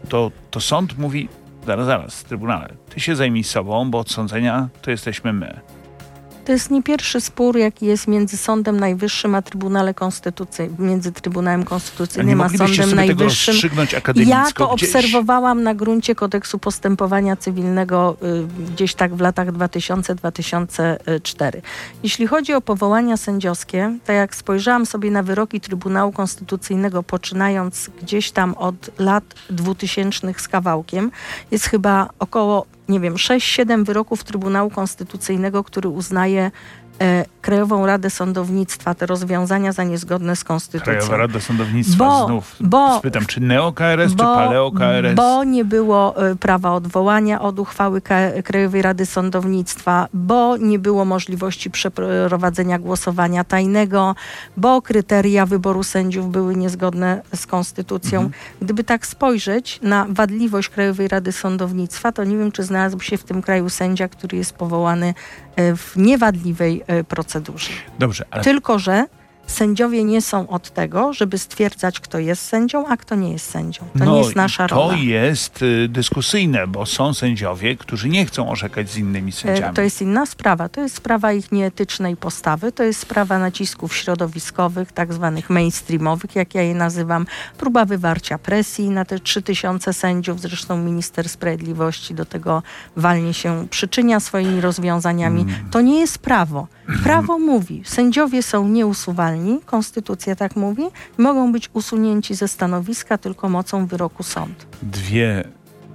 To, 0.08 0.30
to 0.50 0.60
sąd 0.60 0.98
mówi, 0.98 1.28
zaraz, 1.66 1.86
zaraz, 1.86 2.24
Trybunale, 2.24 2.68
ty 2.88 3.00
się 3.00 3.16
zajmij 3.16 3.44
sobą, 3.44 3.90
bo 3.90 3.98
od 3.98 4.10
sądzenia 4.10 4.68
to 4.82 4.90
jesteśmy 4.90 5.32
my. 5.32 5.60
To 6.46 6.52
jest 6.52 6.70
nie 6.70 6.82
pierwszy 6.82 7.20
spór, 7.20 7.56
jaki 7.56 7.86
jest 7.86 8.08
między 8.08 8.36
Sądem 8.36 8.80
Najwyższym 8.80 9.34
a 9.34 9.42
Trybunale 9.42 9.94
Konstytucyjnym, 9.94 10.88
między 10.88 11.12
Trybunałem 11.12 11.64
Konstytucyjnym 11.64 12.40
a, 12.40 12.48
Sądem 12.48 12.94
Najwyższym. 12.94 13.54
ja 14.16 14.46
to 14.54 14.74
gdzieś. 14.74 14.88
obserwowałam 14.88 15.62
na 15.62 15.74
gruncie 15.74 16.14
kodeksu 16.14 16.58
postępowania 16.58 17.36
cywilnego 17.36 18.16
y, 18.22 18.46
gdzieś 18.72 18.94
tak 18.94 19.14
w 19.14 19.20
latach 19.20 19.52
2000-2004. 19.52 21.60
Jeśli 22.02 22.26
chodzi 22.26 22.54
o 22.54 22.60
powołania 22.60 23.16
sędziowskie, 23.16 23.98
to 24.04 24.12
jak 24.12 24.34
spojrzałam 24.34 24.86
sobie 24.86 25.10
na 25.10 25.22
wyroki 25.22 25.60
Trybunału 25.60 26.12
Konstytucyjnego, 26.12 27.02
poczynając 27.02 27.90
gdzieś 28.02 28.30
tam 28.30 28.54
od 28.54 28.90
lat 28.98 29.24
2000 29.50 30.34
z 30.36 30.48
kawałkiem, 30.48 31.10
jest 31.50 31.64
chyba 31.64 32.08
około 32.18 32.66
nie 32.88 33.00
wiem, 33.00 33.14
6-7 33.14 33.84
wyroków 33.84 34.24
Trybunału 34.24 34.70
Konstytucyjnego, 34.70 35.64
który 35.64 35.88
uznaje 35.88 36.50
e, 37.00 37.24
Krajową 37.46 37.86
Radę 37.86 38.10
Sądownictwa, 38.10 38.94
te 38.94 39.06
rozwiązania 39.06 39.72
za 39.72 39.84
niezgodne 39.84 40.36
z 40.36 40.44
konstytucją. 40.44 40.92
Krajowa 40.92 41.16
Rada 41.16 41.40
Sądownictwa 41.40 42.04
bo, 42.04 42.26
znów. 42.26 42.56
Bo, 42.60 42.98
Spytam, 42.98 43.26
czy 43.26 43.40
neo-KRS, 43.40 44.10
czy 44.10 44.16
paleo-KRS? 44.16 45.14
Bo 45.14 45.44
nie 45.44 45.64
było 45.64 46.28
y, 46.30 46.36
prawa 46.36 46.72
odwołania 46.72 47.40
od 47.40 47.58
uchwały 47.58 48.02
Krajowej 48.44 48.82
Rady 48.82 49.06
Sądownictwa, 49.06 50.08
bo 50.14 50.56
nie 50.56 50.78
było 50.78 51.04
możliwości 51.04 51.70
przeprowadzenia 51.70 52.78
głosowania 52.78 53.44
tajnego, 53.44 54.14
bo 54.56 54.82
kryteria 54.82 55.46
wyboru 55.46 55.82
sędziów 55.82 56.30
były 56.30 56.56
niezgodne 56.56 57.22
z 57.34 57.46
konstytucją. 57.46 58.20
Mhm. 58.20 58.42
Gdyby 58.62 58.84
tak 58.84 59.06
spojrzeć 59.06 59.78
na 59.82 60.06
wadliwość 60.08 60.68
Krajowej 60.68 61.08
Rady 61.08 61.32
Sądownictwa, 61.32 62.12
to 62.12 62.24
nie 62.24 62.36
wiem, 62.36 62.52
czy 62.52 62.62
znalazłby 62.62 63.04
się 63.04 63.16
w 63.16 63.24
tym 63.24 63.42
kraju 63.42 63.68
sędzia, 63.68 64.08
który 64.08 64.38
jest 64.38 64.52
powołany 64.52 65.14
y, 65.60 65.76
w 65.76 65.96
niewadliwej 65.96 66.84
procedurze 67.08 67.35
procedurze. 67.40 67.70
Dobrze, 67.98 68.24
ale... 68.30 68.44
Tylko, 68.44 68.78
że 68.78 69.04
sędziowie 69.46 70.04
nie 70.04 70.22
są 70.22 70.48
od 70.48 70.70
tego, 70.70 71.12
żeby 71.12 71.38
stwierdzać, 71.38 72.00
kto 72.00 72.18
jest 72.18 72.42
sędzią, 72.42 72.86
a 72.86 72.96
kto 72.96 73.14
nie 73.14 73.32
jest 73.32 73.50
sędzią. 73.50 73.82
To 73.98 74.04
no, 74.04 74.12
nie 74.12 74.18
jest 74.18 74.36
nasza 74.36 74.68
to 74.68 74.74
rola. 74.74 74.88
To 74.88 74.96
jest 74.96 75.62
y, 75.62 75.88
dyskusyjne, 75.88 76.66
bo 76.66 76.86
są 76.86 77.14
sędziowie, 77.14 77.76
którzy 77.76 78.08
nie 78.08 78.26
chcą 78.26 78.50
orzekać 78.50 78.90
z 78.90 78.96
innymi 78.96 79.28
e, 79.28 79.32
sędziami. 79.32 79.76
To 79.76 79.82
jest 79.82 80.02
inna 80.02 80.26
sprawa. 80.26 80.68
To 80.68 80.80
jest 80.80 80.94
sprawa 80.94 81.32
ich 81.32 81.52
nieetycznej 81.52 82.16
postawy. 82.16 82.72
To 82.72 82.82
jest 82.82 83.00
sprawa 83.00 83.38
nacisków 83.38 83.96
środowiskowych, 83.96 84.92
tak 84.92 85.12
zwanych 85.12 85.50
mainstreamowych, 85.50 86.36
jak 86.36 86.54
ja 86.54 86.62
je 86.62 86.74
nazywam. 86.74 87.26
Próba 87.58 87.84
wywarcia 87.84 88.38
presji 88.38 88.90
na 88.90 89.04
te 89.04 89.18
3000 89.18 89.92
sędziów. 89.92 90.40
Zresztą 90.40 90.78
minister 90.78 91.28
sprawiedliwości 91.28 92.14
do 92.14 92.24
tego 92.24 92.62
walnie 92.96 93.34
się 93.34 93.66
przyczynia 93.70 94.20
swoimi 94.20 94.60
rozwiązaniami. 94.60 95.42
Mm. 95.42 95.54
To 95.70 95.80
nie 95.80 96.00
jest 96.00 96.18
prawo. 96.18 96.66
Prawo 97.02 97.38
mówi, 97.38 97.82
sędziowie 97.84 98.42
są 98.42 98.68
nieusuwalni, 98.68 99.35
konstytucja 99.66 100.36
tak 100.36 100.56
mówi, 100.56 100.82
mogą 101.18 101.52
być 101.52 101.70
usunięci 101.72 102.34
ze 102.34 102.48
stanowiska 102.48 103.18
tylko 103.18 103.48
mocą 103.48 103.86
wyroku 103.86 104.22
sądu. 104.22 104.64
Dwie 104.82 105.44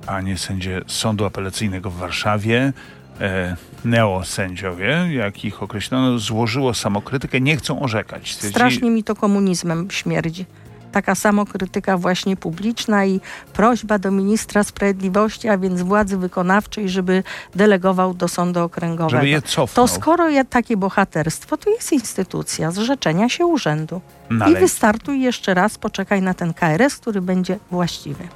panie 0.05 0.37
sędzie 0.37 0.81
Sądu 0.87 1.25
Apelacyjnego 1.25 1.89
w 1.89 1.95
Warszawie, 1.95 2.73
e, 3.21 3.55
neosędziowie, 3.85 5.07
jak 5.11 5.45
ich 5.45 5.63
określono, 5.63 6.19
złożyło 6.19 6.73
samokrytykę, 6.73 7.41
nie 7.41 7.57
chcą 7.57 7.79
orzekać. 7.79 8.31
Stwierdzi... 8.33 8.53
Strasznie 8.53 8.91
mi 8.91 9.03
to 9.03 9.15
komunizmem 9.15 9.91
śmierdzi 9.91 10.45
taka 10.91 11.15
samokrytyka 11.15 11.97
właśnie 11.97 12.37
publiczna 12.37 13.05
i 13.05 13.19
prośba 13.53 13.99
do 13.99 14.11
ministra 14.11 14.63
sprawiedliwości, 14.63 15.49
a 15.49 15.57
więc 15.57 15.81
władzy 15.81 16.17
wykonawczej, 16.17 16.89
żeby 16.89 17.23
delegował 17.55 18.13
do 18.13 18.27
sądu 18.27 18.59
okręgowego. 18.59 19.09
Żeby 19.09 19.29
je 19.29 19.41
cofnął. 19.41 19.87
To 19.87 19.93
skoro 19.93 20.29
jest 20.29 20.49
takie 20.49 20.77
bohaterstwo, 20.77 21.57
to 21.57 21.69
jest 21.69 21.91
instytucja 21.91 22.71
zrzeczenia 22.71 23.29
się 23.29 23.45
urzędu. 23.45 24.01
No, 24.29 24.47
I 24.47 24.55
wystartuj 24.55 25.21
jeszcze 25.21 25.53
raz, 25.53 25.77
poczekaj 25.77 26.21
na 26.21 26.33
ten 26.33 26.53
KRS, 26.53 26.95
który 26.95 27.21
będzie 27.21 27.59
właściwy. 27.71 28.27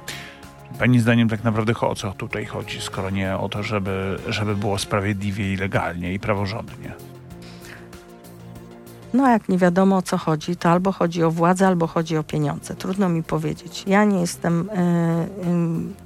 Pani 0.78 1.00
zdaniem 1.00 1.28
tak 1.28 1.44
naprawdę 1.44 1.72
o 1.80 1.94
co 1.94 2.12
tutaj 2.12 2.44
chodzi, 2.44 2.80
skoro 2.80 3.10
nie 3.10 3.36
o 3.36 3.48
to, 3.48 3.62
żeby, 3.62 4.18
żeby 4.28 4.56
było 4.56 4.78
sprawiedliwie 4.78 5.52
i 5.52 5.56
legalnie 5.56 6.14
i 6.14 6.18
praworządnie? 6.18 6.94
No 9.16 9.28
jak 9.28 9.48
nie 9.48 9.58
wiadomo 9.58 9.96
o 9.96 10.02
co 10.02 10.18
chodzi, 10.18 10.56
to 10.56 10.70
albo 10.70 10.92
chodzi 10.92 11.22
o 11.22 11.30
władzę, 11.30 11.66
albo 11.66 11.86
chodzi 11.86 12.16
o 12.16 12.22
pieniądze. 12.22 12.74
Trudno 12.74 13.08
mi 13.08 13.22
powiedzieć. 13.22 13.84
Ja 13.86 14.04
nie 14.04 14.20
jestem, 14.20 14.68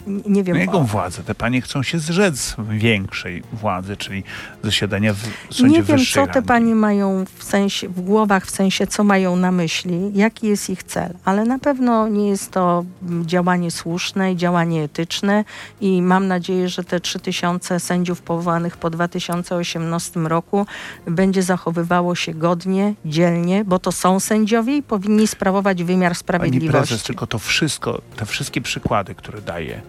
yy, 0.07 0.13
yy, 0.15 0.23
nie 0.27 0.45
wiem... 0.45 0.57
No 0.57 0.61
jaką 0.61 0.81
o... 0.81 0.85
władzę? 0.85 1.23
Te 1.23 1.35
panie 1.35 1.61
chcą 1.61 1.83
się 1.83 1.99
zrzec 1.99 2.57
większej 2.71 3.43
władzy, 3.53 3.97
czyli 3.97 4.25
zasiadania 4.63 5.15
w 5.15 5.55
sądzie 5.55 5.77
Nie 5.77 5.83
wiem, 5.83 5.99
co 6.15 6.27
te 6.27 6.43
panie 6.43 6.75
mają 6.75 7.25
w 7.39 7.45
sensie, 7.45 7.89
w 7.89 8.01
głowach, 8.01 8.47
w 8.47 8.51
sensie, 8.51 8.87
co 8.87 9.05
mają 9.05 9.37
na 9.37 9.53
myśli, 9.53 10.11
jaki 10.15 10.47
jest 10.47 10.71
ich 10.71 10.83
cel, 10.83 11.15
ale 11.25 11.45
na 11.45 11.59
pewno 11.59 12.09
nie 12.09 12.29
jest 12.29 12.51
to 12.51 12.85
działanie 13.27 13.71
słuszne 13.71 14.33
i 14.33 14.37
działanie 14.37 14.83
etyczne 14.83 15.45
i 15.81 16.03
mam 16.03 16.27
nadzieję, 16.27 16.69
że 16.69 16.85
te 16.85 17.01
3000 17.01 17.81
sędziów 17.81 18.23
powołanych 18.23 18.77
po 18.77 18.91
2018 18.91 20.21
roku 20.21 20.67
będzie 21.07 21.43
zachowywało 21.43 22.15
się 22.15 22.35
godnie, 22.35 22.95
dzielnie, 23.05 23.65
bo 23.65 23.79
to 23.79 23.93
są 23.93 24.21
sędziowie 24.21 24.77
i 24.77 24.83
powinni 24.83 25.27
sprawować 25.27 25.85
wymiar 25.85 26.15
sprawiedliwości. 26.15 26.73
Pani 26.73 26.87
prezes, 26.87 27.03
tylko 27.03 27.27
to 27.27 27.39
wszystko, 27.39 28.03
te 28.17 28.27
wszystkie 28.27 28.61
przykłady, 28.61 29.15
które 29.15 29.41
daje 29.41 29.83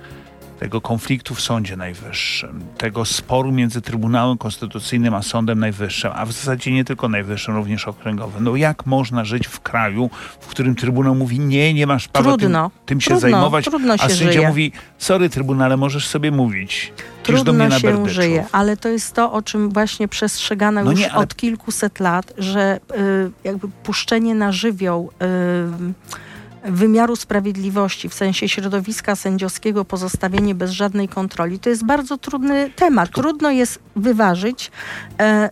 tego 0.62 0.82
konfliktu 0.82 1.36
w 1.36 1.42
Sądzie 1.42 1.78
Najwyższym, 1.78 2.64
tego 2.78 3.06
sporu 3.06 3.52
między 3.52 3.82
Trybunałem 3.82 4.38
Konstytucyjnym 4.38 5.14
a 5.14 5.22
Sądem 5.22 5.60
Najwyższym, 5.60 6.12
a 6.16 6.26
w 6.26 6.32
zasadzie 6.32 6.72
nie 6.72 6.86
tylko 6.86 7.10
Najwyższym, 7.10 7.56
również 7.56 7.88
okręgowym. 7.88 8.44
No 8.44 8.56
jak 8.56 8.86
można 8.86 9.26
żyć 9.26 9.48
w 9.48 9.60
kraju, 9.60 10.10
w 10.40 10.48
którym 10.48 10.76
Trybunał 10.76 11.16
mówi 11.16 11.40
nie, 11.40 11.74
nie 11.74 11.88
masz 11.88 12.08
prawa 12.08 12.38
trudno, 12.38 12.70
tym, 12.70 12.86
tym 12.86 13.02
się 13.02 13.06
trudno, 13.06 13.20
zajmować, 13.20 13.66
trudno 13.66 13.98
się 13.98 14.04
a 14.04 14.10
sędzia 14.10 14.32
żyje. 14.32 14.48
mówi 14.48 14.72
sorry 14.98 15.30
Trybunale, 15.30 15.78
możesz 15.78 16.08
sobie 16.08 16.32
mówić. 16.32 16.94
Trudno 17.24 17.80
się 17.80 18.10
żyje, 18.10 18.46
ale 18.52 18.78
to 18.78 18.90
jest 18.90 19.14
to, 19.14 19.34
o 19.34 19.42
czym 19.42 19.70
właśnie 19.70 20.08
przestrzegano 20.08 20.84
no 20.84 20.92
już 20.92 21.00
nie, 21.00 21.12
ale... 21.12 21.24
od 21.24 21.36
kilkuset 21.36 22.00
lat, 22.00 22.34
że 22.38 22.80
y, 22.98 23.32
jakby 23.44 23.68
puszczenie 23.68 24.36
na 24.36 24.52
żywioł 24.52 25.12
y, 25.22 26.22
wymiaru 26.64 27.16
sprawiedliwości, 27.16 28.10
w 28.10 28.14
sensie 28.14 28.50
środowiska 28.50 29.16
sędziowskiego, 29.16 29.86
pozostawienie 29.86 30.56
bez 30.56 30.72
żadnej 30.72 31.08
kontroli, 31.08 31.60
to 31.60 31.70
jest 31.70 31.86
bardzo 31.86 32.18
trudny 32.18 32.70
temat. 32.76 33.10
Trudno 33.10 33.52
jest 33.52 33.80
wyważyć. 33.96 34.72
E, 35.20 35.50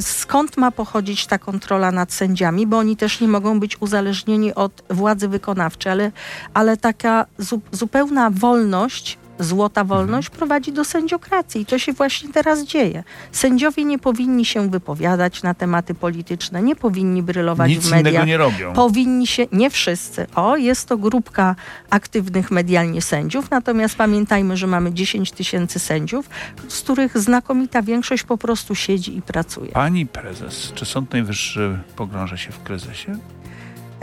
skąd 0.00 0.56
ma 0.56 0.70
pochodzić 0.70 1.26
ta 1.26 1.38
kontrola 1.38 1.92
nad 1.92 2.12
sędziami, 2.12 2.66
bo 2.66 2.78
oni 2.78 2.96
też 2.96 3.20
nie 3.20 3.28
mogą 3.28 3.60
być 3.60 3.80
uzależnieni 3.80 4.54
od 4.54 4.82
władzy 4.90 5.28
wykonawczej, 5.28 5.92
ale, 5.92 6.12
ale 6.54 6.76
taka 6.76 7.26
zu, 7.38 7.60
zupełna 7.72 8.30
wolność 8.30 9.18
złota 9.40 9.84
wolność 9.84 10.28
mhm. 10.28 10.38
prowadzi 10.38 10.72
do 10.72 10.84
sędziokracji 10.84 11.60
i 11.60 11.66
to 11.66 11.78
się 11.78 11.92
właśnie 11.92 12.32
teraz 12.32 12.64
dzieje. 12.64 13.04
Sędziowie 13.32 13.84
nie 13.84 13.98
powinni 13.98 14.44
się 14.44 14.70
wypowiadać 14.70 15.42
na 15.42 15.54
tematy 15.54 15.94
polityczne, 15.94 16.62
nie 16.62 16.76
powinni 16.76 17.22
brylować 17.22 17.70
Nic 17.70 17.86
w 17.86 17.90
mediach. 17.90 18.12
Innego 18.12 18.26
nie 18.26 18.36
robią. 18.36 18.72
Powinni 18.72 19.26
się, 19.26 19.46
nie 19.52 19.70
wszyscy. 19.70 20.26
O, 20.34 20.56
jest 20.56 20.88
to 20.88 20.98
grupka 20.98 21.56
aktywnych 21.90 22.50
medialnie 22.50 23.02
sędziów, 23.02 23.50
natomiast 23.50 23.96
pamiętajmy, 23.96 24.56
że 24.56 24.66
mamy 24.66 24.92
10 24.92 25.32
tysięcy 25.32 25.78
sędziów, 25.78 26.30
z 26.68 26.80
których 26.80 27.18
znakomita 27.18 27.82
większość 27.82 28.22
po 28.22 28.38
prostu 28.38 28.74
siedzi 28.74 29.16
i 29.16 29.22
pracuje. 29.22 29.72
Pani 29.72 30.06
prezes, 30.06 30.72
czy 30.74 30.84
Sąd 30.86 31.12
Najwyższy 31.12 31.78
pogrąża 31.96 32.36
się 32.36 32.52
w 32.52 32.62
kryzysie? 32.62 33.18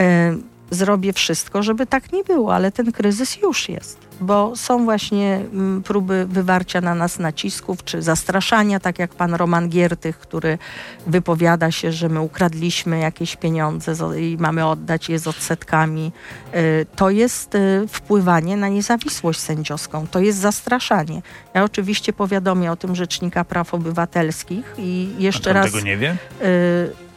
E, 0.00 0.36
zrobię 0.70 1.12
wszystko, 1.12 1.62
żeby 1.62 1.86
tak 1.86 2.12
nie 2.12 2.24
było, 2.24 2.54
ale 2.54 2.72
ten 2.72 2.92
kryzys 2.92 3.36
już 3.36 3.68
jest 3.68 4.08
bo 4.20 4.56
są 4.56 4.84
właśnie 4.84 5.40
mm, 5.52 5.82
próby 5.82 6.26
wywarcia 6.26 6.80
na 6.80 6.94
nas 6.94 7.18
nacisków 7.18 7.84
czy 7.84 8.02
zastraszania, 8.02 8.80
tak 8.80 8.98
jak 8.98 9.14
pan 9.14 9.34
Roman 9.34 9.68
Giertych, 9.68 10.18
który 10.18 10.58
wypowiada 11.06 11.70
się, 11.70 11.92
że 11.92 12.08
my 12.08 12.20
ukradliśmy 12.20 12.98
jakieś 12.98 13.36
pieniądze 13.36 13.94
i 14.20 14.36
mamy 14.40 14.66
oddać 14.66 15.08
je 15.08 15.18
z 15.18 15.26
odsetkami. 15.26 16.12
Y, 16.54 16.86
to 16.96 17.10
jest 17.10 17.54
y, 17.54 17.84
wpływanie 17.88 18.56
na 18.56 18.68
niezawisłość 18.68 19.40
sędziowską, 19.40 20.06
to 20.10 20.20
jest 20.20 20.38
zastraszanie. 20.38 21.22
Ja 21.54 21.64
oczywiście 21.64 22.12
powiadomię 22.12 22.72
o 22.72 22.76
tym 22.76 22.96
Rzecznika 22.96 23.44
Praw 23.44 23.74
Obywatelskich 23.74 24.74
i 24.78 25.14
jeszcze 25.18 25.50
A 25.50 25.52
raz... 25.52 25.72
tego 25.72 25.80
nie 25.80 25.96
wie? 25.96 26.16
Y, 26.42 27.07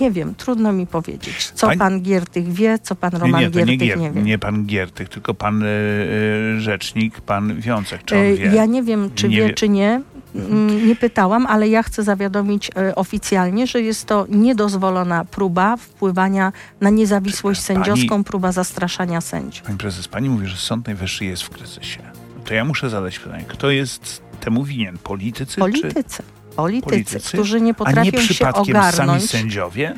nie 0.00 0.10
wiem, 0.10 0.34
trudno 0.34 0.72
mi 0.72 0.86
powiedzieć, 0.86 1.50
co 1.54 1.68
pan 1.78 2.02
Giertych 2.02 2.52
wie, 2.52 2.78
co 2.78 2.94
pan 2.94 3.12
Roman 3.12 3.40
nie, 3.40 3.46
nie, 3.46 3.50
Giertych 3.76 4.00
nie, 4.00 4.10
wie. 4.10 4.22
Nie 4.22 4.38
pan 4.38 4.66
Giertych, 4.66 5.08
tylko 5.08 5.34
pan 5.34 5.62
y, 5.62 6.60
rzecznik, 6.60 7.20
pan 7.20 7.60
Wiącek, 7.60 8.04
czy 8.04 8.16
on 8.16 8.22
y, 8.22 8.36
wie? 8.36 8.46
Ja 8.46 8.66
nie 8.66 8.82
wiem, 8.82 9.10
czy 9.14 9.28
nie 9.28 9.36
wie, 9.36 9.46
wie, 9.46 9.54
czy 9.54 9.68
nie. 9.68 10.02
Mhm. 10.34 10.86
Nie 10.88 10.96
pytałam, 10.96 11.46
ale 11.46 11.68
ja 11.68 11.82
chcę 11.82 12.02
zawiadomić 12.02 12.70
y, 12.90 12.94
oficjalnie, 12.94 13.66
że 13.66 13.82
jest 13.82 14.06
to 14.06 14.26
niedozwolona 14.28 15.24
próba 15.24 15.76
wpływania 15.76 16.52
na 16.80 16.90
niezawisłość 16.90 17.60
sędziowską, 17.60 18.08
pani, 18.08 18.24
próba 18.24 18.52
zastraszania 18.52 19.20
sędziów. 19.20 19.66
Pani 19.66 19.78
prezes, 19.78 20.08
pani 20.08 20.30
mówi, 20.30 20.46
że 20.46 20.56
Sąd 20.56 20.86
Najwyższy 20.86 21.24
jest 21.24 21.42
w 21.42 21.50
kryzysie. 21.50 22.00
To 22.44 22.54
ja 22.54 22.64
muszę 22.64 22.90
zadać 22.90 23.18
pytanie, 23.18 23.44
kto 23.48 23.70
jest 23.70 24.22
temu 24.40 24.64
winien? 24.64 24.98
Politycy? 24.98 25.60
Politycy. 25.60 26.16
Czy 26.16 26.37
politycy, 26.62 26.90
politycy? 26.90 27.28
którzy 27.28 27.60
nie 27.60 27.74
potrafią 27.74 28.10
nie 28.12 28.22
się 28.22 28.48
ogarnąć. 28.48 28.94
sami 28.94 29.20
sędziowie? 29.20 29.94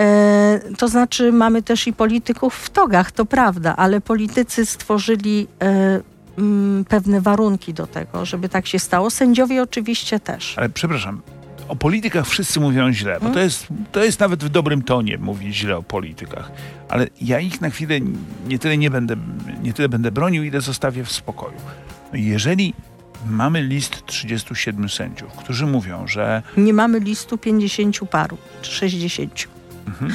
E, 0.00 0.60
to 0.78 0.88
znaczy 0.88 1.32
mamy 1.32 1.62
też 1.62 1.86
i 1.86 1.92
polityków 1.92 2.54
w 2.54 2.70
togach, 2.70 3.12
to 3.12 3.24
prawda, 3.24 3.76
ale 3.76 4.00
politycy 4.00 4.66
stworzyli 4.66 5.48
e, 5.62 6.00
mm, 6.38 6.84
pewne 6.84 7.20
warunki 7.20 7.74
do 7.74 7.86
tego, 7.86 8.24
żeby 8.24 8.48
tak 8.48 8.66
się 8.66 8.78
stało. 8.78 9.10
Sędziowie 9.10 9.62
oczywiście 9.62 10.20
też. 10.20 10.58
Ale 10.58 10.68
przepraszam, 10.68 11.20
o 11.68 11.76
politykach 11.76 12.26
wszyscy 12.26 12.60
mówią 12.60 12.92
źle, 12.92 13.12
bo 13.14 13.20
to 13.20 13.26
hmm? 13.26 13.44
jest, 13.44 13.66
to 13.92 14.04
jest 14.04 14.20
nawet 14.20 14.44
w 14.44 14.48
dobrym 14.48 14.82
tonie 14.82 15.18
mówić 15.18 15.56
źle 15.56 15.76
o 15.76 15.82
politykach. 15.82 16.50
Ale 16.88 17.06
ja 17.20 17.40
ich 17.40 17.60
na 17.60 17.70
chwilę 17.70 18.00
nie 18.48 18.58
tyle 18.58 18.78
nie 18.78 18.90
będę, 18.90 19.16
nie 19.62 19.72
tyle 19.72 19.88
będę 19.88 20.12
bronił, 20.12 20.44
ile 20.44 20.60
zostawię 20.60 21.04
w 21.04 21.12
spokoju. 21.12 21.56
Jeżeli 22.12 22.74
mamy 23.26 23.62
list 23.62 24.06
37 24.06 24.88
sędziów, 24.88 25.32
którzy 25.32 25.66
mówią, 25.66 26.06
że. 26.06 26.42
Nie 26.56 26.72
mamy 26.72 27.00
listu 27.00 27.38
50 27.38 27.98
paru, 28.10 28.38
czy 28.62 28.70
60. 28.70 29.48
Mhm. 29.86 30.14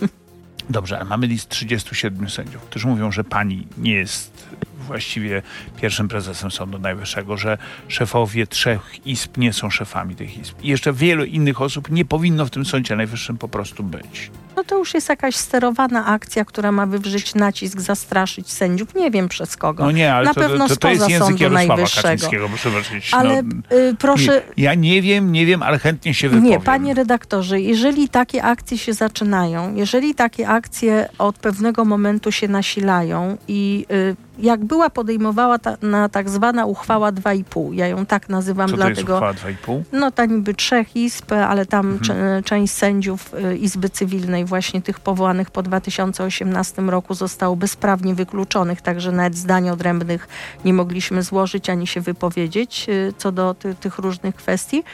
Dobrze, 0.70 0.96
ale 0.96 1.04
mamy 1.04 1.26
list 1.26 1.48
37 1.48 2.30
sędziów, 2.30 2.62
którzy 2.62 2.86
mówią, 2.86 3.12
że 3.12 3.24
pani 3.24 3.66
nie 3.78 3.94
jest 3.94 4.48
właściwie 4.86 5.42
pierwszym 5.80 6.08
prezesem 6.08 6.50
Sądu 6.50 6.78
Najwyższego, 6.78 7.36
że 7.36 7.58
szefowie 7.88 8.46
trzech 8.46 9.06
izb 9.06 9.36
nie 9.36 9.52
są 9.52 9.70
szefami 9.70 10.16
tych 10.16 10.38
izb. 10.38 10.54
I 10.62 10.68
jeszcze 10.68 10.92
wielu 10.92 11.24
innych 11.24 11.60
osób 11.60 11.90
nie 11.90 12.04
powinno 12.04 12.46
w 12.46 12.50
tym 12.50 12.64
Sądzie 12.64 12.96
Najwyższym 12.96 13.38
po 13.38 13.48
prostu 13.48 13.82
być. 13.82 14.30
No 14.56 14.64
to 14.64 14.78
już 14.78 14.94
jest 14.94 15.08
jakaś 15.08 15.36
sterowana 15.36 16.06
akcja, 16.06 16.44
która 16.44 16.72
ma 16.72 16.86
wywrzeć 16.86 17.34
nacisk, 17.34 17.80
zastraszyć 17.80 18.52
sędziów. 18.52 18.94
Nie 18.94 19.10
wiem 19.10 19.28
przez 19.28 19.56
kogo. 19.56 19.84
No 19.84 19.90
nie, 19.90 20.14
ale 20.14 20.24
Na 20.24 20.34
to, 20.34 20.40
pewno 20.40 20.68
to, 20.68 20.74
to, 20.74 20.80
to 20.80 20.88
jest 20.88 21.08
język 21.08 21.26
Sądu 21.26 21.42
Jarosława 21.42 21.76
Najwyższego. 21.76 22.48
Proszę 22.62 23.16
ale 23.16 23.42
no, 23.42 23.76
y, 23.76 23.96
proszę... 23.98 24.42
Nie, 24.56 24.64
ja 24.64 24.74
nie 24.74 25.02
wiem, 25.02 25.32
nie 25.32 25.46
wiem, 25.46 25.62
ale 25.62 25.78
chętnie 25.78 26.14
się 26.14 26.28
wypowiem. 26.28 26.50
Nie, 26.50 26.60
panie 26.60 26.94
redaktorze, 26.94 27.60
jeżeli 27.60 28.08
takie 28.08 28.42
akcje 28.42 28.78
się 28.78 28.92
zaczynają, 28.92 29.74
jeżeli 29.74 30.14
takie 30.14 30.48
akcje 30.48 31.08
od 31.18 31.36
pewnego 31.38 31.84
momentu 31.84 32.32
się 32.32 32.48
nasilają 32.48 33.36
i 33.48 33.86
y, 33.90 34.16
jak 34.38 34.64
była 34.64 34.90
podejmowała 34.90 35.58
ta, 35.58 35.76
na 35.82 36.08
tak 36.08 36.30
zwana 36.30 36.66
uchwała 36.66 37.12
2,5. 37.12 37.74
Ja 37.74 37.86
ją 37.86 38.06
tak 38.06 38.28
nazywam 38.28 38.68
Co 38.68 38.76
dlatego. 38.76 39.20
To 39.20 39.26
jest 39.26 39.38
uchwała 39.44 39.78
2,5? 39.78 39.82
No 39.92 40.10
ta 40.10 40.26
niby 40.26 40.54
trzech 40.54 40.96
izb, 40.96 41.32
ale 41.32 41.66
tam 41.66 41.92
mhm. 41.92 42.42
część 42.42 42.72
sędziów 42.72 43.34
y, 43.34 43.56
Izby 43.56 43.90
Cywilnej, 43.90 44.43
właśnie 44.44 44.82
tych 44.82 45.00
powołanych 45.00 45.50
po 45.50 45.62
2018 45.62 46.82
roku, 46.82 47.14
zostało 47.14 47.56
bezprawnie 47.56 48.14
wykluczonych, 48.14 48.80
także 48.80 49.12
nawet 49.12 49.36
zdań 49.36 49.70
odrębnych 49.70 50.28
nie 50.64 50.74
mogliśmy 50.74 51.22
złożyć 51.22 51.70
ani 51.70 51.86
się 51.86 52.00
wypowiedzieć 52.00 52.86
y, 52.88 53.12
co 53.18 53.32
do 53.32 53.54
ty, 53.54 53.74
tych 53.74 53.98
różnych 53.98 54.34
kwestii. 54.34 54.84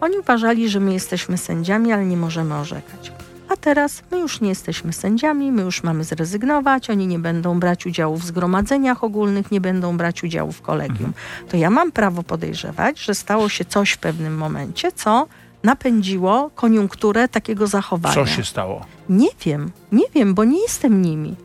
Oni 0.00 0.18
uważali, 0.18 0.68
że 0.68 0.80
my 0.80 0.92
jesteśmy 0.92 1.38
sędziami, 1.38 1.92
ale 1.92 2.04
nie 2.04 2.16
możemy 2.16 2.54
orzekać 2.54 3.12
a 3.52 3.56
teraz 3.56 4.02
my 4.10 4.18
już 4.18 4.40
nie 4.40 4.48
jesteśmy 4.48 4.92
sędziami, 4.92 5.52
my 5.52 5.62
już 5.62 5.82
mamy 5.82 6.04
zrezygnować, 6.04 6.90
oni 6.90 7.06
nie 7.06 7.18
będą 7.18 7.60
brać 7.60 7.86
udziału 7.86 8.16
w 8.16 8.24
zgromadzeniach 8.24 9.04
ogólnych, 9.04 9.50
nie 9.50 9.60
będą 9.60 9.96
brać 9.96 10.24
udziału 10.24 10.52
w 10.52 10.62
kolegium. 10.62 11.06
Mhm. 11.06 11.48
To 11.48 11.56
ja 11.56 11.70
mam 11.70 11.92
prawo 11.92 12.22
podejrzewać, 12.22 13.00
że 13.00 13.14
stało 13.14 13.48
się 13.48 13.64
coś 13.64 13.90
w 13.92 13.98
pewnym 13.98 14.36
momencie, 14.36 14.92
co 14.92 15.26
napędziło 15.64 16.50
koniunkturę 16.54 17.28
takiego 17.28 17.66
zachowania. 17.66 18.14
Co 18.14 18.26
się 18.26 18.44
stało? 18.44 18.86
Nie 19.08 19.28
wiem, 19.44 19.70
nie 19.92 20.04
wiem, 20.14 20.34
bo 20.34 20.44
nie 20.44 20.62
jestem 20.62 21.02
nimi. 21.02 21.36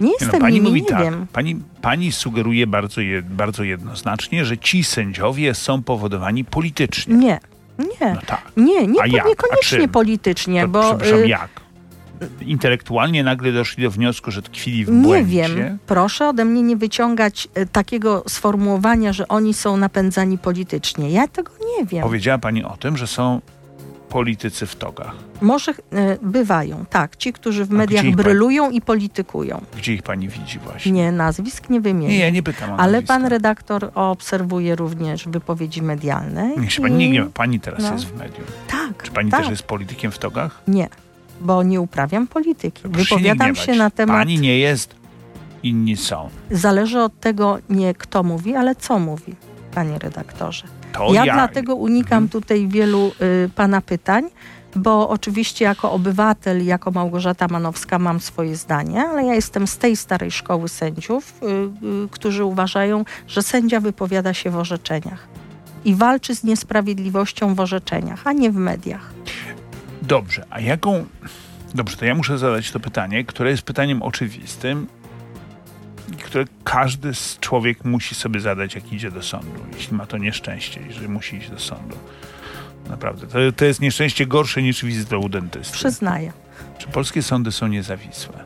Nie 0.00 0.10
jestem 0.10 0.30
no, 0.32 0.38
pani 0.38 0.54
nimi, 0.54 0.68
mówi 0.68 0.82
nie 0.82 0.88
tak, 0.88 1.02
wiem. 1.02 1.26
Pani, 1.32 1.62
pani 1.82 2.12
sugeruje 2.12 2.66
bardzo, 2.66 3.00
je, 3.00 3.22
bardzo 3.22 3.62
jednoznacznie, 3.62 4.44
że 4.44 4.58
ci 4.58 4.84
sędziowie 4.84 5.54
są 5.54 5.82
powodowani 5.82 6.44
politycznie. 6.44 7.16
Nie, 7.16 7.40
nie, 7.78 8.14
no 8.14 8.20
tak. 8.26 8.52
nie, 8.56 8.86
nie, 8.86 9.02
niekoniecznie 9.28 9.88
politycznie, 9.88 10.62
to, 10.62 10.68
bo... 10.68 10.82
Przepraszam, 10.82 11.18
y, 11.18 11.28
jak? 11.28 11.50
Intelektualnie 12.40 13.24
nagle 13.24 13.52
doszli 13.52 13.84
do 13.84 13.90
wniosku, 13.90 14.30
że 14.30 14.42
tkwili 14.42 14.84
w 14.84 14.90
błędzie. 14.90 15.42
Nie 15.42 15.48
wiem. 15.48 15.78
Proszę 15.86 16.28
ode 16.28 16.44
mnie 16.44 16.62
nie 16.62 16.76
wyciągać 16.76 17.48
y, 17.58 17.66
takiego 17.66 18.24
sformułowania, 18.28 19.12
że 19.12 19.28
oni 19.28 19.54
są 19.54 19.76
napędzani 19.76 20.38
politycznie. 20.38 21.10
Ja 21.10 21.28
tego 21.28 21.52
nie 21.78 21.86
wiem. 21.86 22.02
Powiedziała 22.02 22.38
pani 22.38 22.64
o 22.64 22.76
tym, 22.76 22.96
że 22.96 23.06
są 23.06 23.40
politycy 24.10 24.66
w 24.66 24.76
togach. 24.76 25.14
Może 25.40 25.72
e, 25.72 26.16
bywają, 26.22 26.84
tak. 26.90 27.16
Ci, 27.16 27.32
którzy 27.32 27.64
w 27.64 27.70
mediach 27.70 28.10
brylują 28.10 28.64
pani, 28.64 28.76
i 28.76 28.80
politykują. 28.80 29.60
Gdzie 29.76 29.94
ich 29.94 30.02
pani 30.02 30.28
widzi 30.28 30.58
właśnie? 30.58 30.92
Nie, 30.92 31.12
nazwisk 31.12 31.70
nie 31.70 31.80
wymienię. 31.80 32.08
Nie, 32.08 32.18
ja 32.18 32.30
nie 32.30 32.42
pytam 32.42 32.70
o 32.70 32.76
Ale 32.76 32.92
nazwiska. 32.92 33.14
pan 33.14 33.26
redaktor 33.26 33.90
obserwuje 33.94 34.76
również 34.76 35.28
wypowiedzi 35.28 35.82
medialne. 35.82 36.56
Nie, 36.56 36.70
się 36.70 36.82
pani, 36.82 36.96
nie, 36.96 37.10
nie, 37.10 37.22
pani 37.24 37.60
teraz 37.60 37.82
no. 37.82 37.92
jest 37.92 38.04
w 38.04 38.18
medium. 38.18 38.46
Tak. 38.68 39.02
Czy 39.02 39.10
pani 39.10 39.30
tak. 39.30 39.40
też 39.40 39.50
jest 39.50 39.62
politykiem 39.62 40.10
w 40.10 40.18
togach? 40.18 40.62
Nie, 40.68 40.88
bo 41.40 41.62
nie 41.62 41.80
uprawiam 41.80 42.26
polityki. 42.26 42.82
Wypowiadam 42.84 43.54
się, 43.54 43.74
na 43.74 43.90
temat... 43.90 44.16
Pani 44.16 44.38
nie 44.38 44.58
jest, 44.58 44.94
inni 45.62 45.96
są. 45.96 46.28
Zależy 46.50 47.00
od 47.00 47.20
tego 47.20 47.58
nie 47.70 47.94
kto 47.94 48.22
mówi, 48.22 48.54
ale 48.54 48.74
co 48.74 48.98
mówi, 48.98 49.34
panie 49.74 49.98
redaktorze. 49.98 50.64
To 50.92 51.12
ja, 51.12 51.24
ja 51.24 51.34
dlatego 51.34 51.74
unikam 51.74 52.22
mhm. 52.22 52.28
tutaj 52.28 52.68
wielu 52.68 53.12
y, 53.44 53.50
pana 53.54 53.80
pytań, 53.80 54.24
bo 54.76 55.08
oczywiście 55.08 55.64
jako 55.64 55.92
obywatel, 55.92 56.66
jako 56.66 56.90
Małgorzata 56.90 57.48
Manowska 57.48 57.98
mam 57.98 58.20
swoje 58.20 58.56
zdanie, 58.56 59.02
ale 59.02 59.24
ja 59.24 59.34
jestem 59.34 59.66
z 59.66 59.78
tej 59.78 59.96
starej 59.96 60.30
szkoły 60.30 60.68
sędziów, 60.68 61.42
y, 61.42 61.46
y, 62.04 62.08
którzy 62.10 62.44
uważają, 62.44 63.04
że 63.26 63.42
sędzia 63.42 63.80
wypowiada 63.80 64.34
się 64.34 64.50
w 64.50 64.56
orzeczeniach 64.56 65.28
i 65.84 65.94
walczy 65.94 66.34
z 66.34 66.44
niesprawiedliwością 66.44 67.54
w 67.54 67.60
orzeczeniach, 67.60 68.26
a 68.26 68.32
nie 68.32 68.50
w 68.50 68.56
mediach. 68.56 69.12
Dobrze, 70.10 70.44
a 70.50 70.60
jaką. 70.60 71.06
Dobrze, 71.74 71.96
to 71.96 72.04
ja 72.04 72.14
muszę 72.14 72.38
zadać 72.38 72.70
to 72.70 72.80
pytanie, 72.80 73.24
które 73.24 73.50
jest 73.50 73.62
pytaniem 73.62 74.02
oczywistym 74.02 74.86
które 76.24 76.44
każdy 76.64 77.12
człowiek 77.40 77.84
musi 77.84 78.14
sobie 78.14 78.40
zadać, 78.40 78.74
jak 78.74 78.92
idzie 78.92 79.10
do 79.10 79.22
sądu, 79.22 79.60
jeśli 79.76 79.96
ma 79.96 80.06
to 80.06 80.18
nieszczęście, 80.18 80.92
że 80.92 81.08
musi 81.08 81.36
iść 81.36 81.50
do 81.50 81.58
sądu. 81.58 81.96
Naprawdę. 82.88 83.26
To, 83.26 83.38
to 83.56 83.64
jest 83.64 83.80
nieszczęście 83.80 84.26
gorsze 84.26 84.62
niż 84.62 84.84
wizyta 84.84 85.16
u 85.16 85.28
dentysty. 85.28 85.74
Przyznaję. 85.74 86.32
Czy 86.78 86.88
polskie 86.88 87.22
sądy 87.22 87.52
są 87.52 87.66
niezawisłe? 87.66 88.44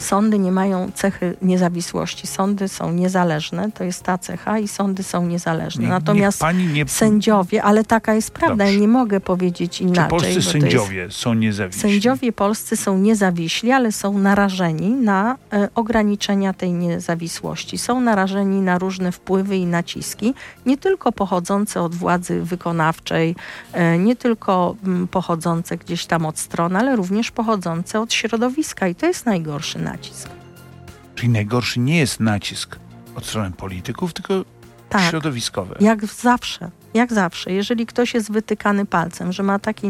Sądy 0.00 0.38
nie 0.38 0.52
mają 0.52 0.90
cechy 0.94 1.36
niezawisłości. 1.42 2.26
Sądy 2.26 2.68
są 2.68 2.92
niezależne, 2.92 3.72
to 3.72 3.84
jest 3.84 4.02
ta 4.02 4.18
cecha 4.18 4.58
i 4.58 4.68
sądy 4.68 5.02
są 5.02 5.26
niezależne. 5.26 5.82
Nie- 5.82 5.88
Natomiast 5.88 6.42
nie... 6.72 6.88
sędziowie, 6.88 7.62
ale 7.62 7.84
taka 7.84 8.14
jest 8.14 8.30
prawda, 8.30 8.56
Dobrze. 8.56 8.74
ja 8.74 8.80
nie 8.80 8.88
mogę 8.88 9.20
powiedzieć 9.20 9.80
inaczej. 9.80 10.04
Czy 10.04 10.10
polscy 10.10 10.28
to 10.30 10.34
jest- 10.36 10.50
sędziowie 10.50 11.06
są 11.10 11.34
niezawiśli? 11.34 11.80
Sędziowie 11.80 12.32
polscy 12.32 12.76
są 12.76 12.98
niezawiśli, 12.98 13.72
ale 13.72 13.92
są 13.92 14.18
narażeni 14.18 14.90
na 14.90 15.36
e, 15.52 15.68
ograniczenia 15.74 16.52
tej 16.52 16.72
niezawisłości. 16.72 17.78
Są 17.78 18.00
narażeni 18.00 18.60
na 18.60 18.78
różne 18.78 19.12
wpływy 19.12 19.56
i 19.56 19.66
naciski, 19.66 20.34
nie 20.66 20.76
tylko 20.78 21.12
pochodzące 21.12 21.82
od 21.82 21.94
władzy 21.94 22.42
wykonawczej, 22.42 23.36
e, 23.72 23.98
nie 23.98 24.16
tylko 24.16 24.76
mm, 24.84 25.08
pochodzące 25.08 25.76
gdzieś 25.76 26.06
tam 26.06 26.26
od 26.26 26.38
stron, 26.38 26.76
ale 26.76 26.96
również 26.96 27.30
pochodzące 27.30 28.00
od 28.00 28.12
środowiska 28.12 28.88
i 28.88 28.94
to 28.94 29.06
jest 29.06 29.26
najgorszy 29.26 29.78
nacisk. 29.92 30.28
Czyli 31.14 31.28
najgorszy 31.28 31.80
nie 31.80 31.98
jest 31.98 32.20
nacisk 32.20 32.76
od 33.14 33.26
strony 33.26 33.50
polityków, 33.50 34.12
tylko 34.12 34.44
Tak. 34.88 35.02
środowiskowy. 35.10 35.74
Jak 35.80 36.06
zawsze, 36.06 36.70
jak 36.94 37.12
zawsze. 37.12 37.52
Jeżeli 37.52 37.86
ktoś 37.86 38.14
jest 38.14 38.32
wytykany 38.32 38.86
palcem, 38.86 39.32
że 39.32 39.42
ma 39.42 39.58
taki, 39.58 39.88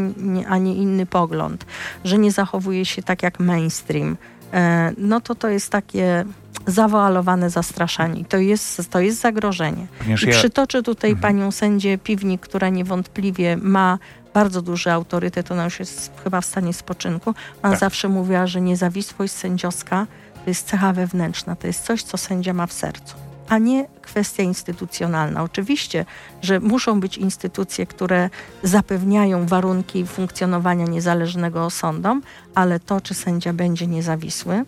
a 0.49 0.59
nie 0.59 0.75
inny 0.75 1.07
pogląd, 1.07 1.67
że 2.05 2.19
nie 2.19 2.33
zachowuje 2.33 2.85
się 2.85 3.03
tak 3.03 3.23
jak 3.23 3.41
mainstream, 3.41 4.17
e, 4.53 4.93
no 4.99 5.21
to 5.21 5.35
to 5.35 5.49
jest 5.49 5.71
takie 5.71 6.25
zawoalowane 6.67 7.51
zastraszanie. 7.51 8.25
To 8.25 8.37
jest, 8.37 8.91
to 8.91 9.01
jest 9.01 9.21
zagrożenie. 9.21 9.87
Ponieważ 9.99 10.23
I 10.23 10.27
ja, 10.27 10.33
przytoczę 10.33 10.83
tutaj 10.83 11.11
Mhm. 11.11 11.23
panią 11.35 11.51
sędzię 11.51 11.99
Piwnik, 11.99 12.41
która 12.41 12.69
niewątpliwie 12.69 13.57
ma 13.57 13.99
bardzo 14.35 14.63
duży 14.63 14.93
autorytet, 14.93 15.53
ona 15.53 15.65
już 15.65 15.79
jest 15.79 16.13
chyba 16.25 16.41
w 16.41 16.47
stanie 16.47 16.73
spoczynku. 16.73 17.31
Ona 17.63 17.71
Tak. 17.71 17.81
zawsze 17.81 18.09
mówiła, 18.09 18.47
że 18.47 18.61
niezawisłość 18.61 19.33
sędziowska 19.33 20.07
to 20.45 20.51
jest 20.51 20.67
cecha 20.67 20.93
wewnętrzna, 20.93 21.57
to 21.57 21.67
jest 21.67 21.85
coś, 21.85 22.03
co 22.03 22.17
sędzia 22.17 22.53
ma 22.53 22.67
w 22.67 22.73
sercu, 22.73 23.15
a 23.49 23.59
nie 23.59 23.87
kwestia 24.03 24.43
instytucjonalna. 24.43 25.43
Oczywiście, 25.43 26.05
że 26.43 26.61
muszą 26.61 27.01
być 27.01 27.19
instytucje, 27.19 27.87
które 27.87 28.31
zapewniają 28.63 29.47
warunki 29.47 30.07
funkcjonowania 30.07 30.85
niezależnego 30.85 31.71
sądom, 31.71 32.23
ale 32.55 32.81
to, 32.81 33.01
czy 33.01 33.15
sędzia 33.15 33.53
będzie 33.53 33.87
niezawisły, 33.87 34.65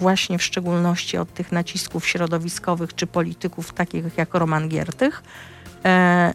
właśnie 0.00 0.38
w 0.38 0.42
szczególności 0.42 1.18
od 1.18 1.34
tych 1.34 1.52
nacisków 1.52 2.06
środowiskowych 2.06 2.94
czy 2.94 3.06
polityków 3.06 3.72
takich 3.72 4.04
jak 4.18 4.34
Roman 4.34 4.68
Giertych, 4.68 5.22
e, 5.84 6.34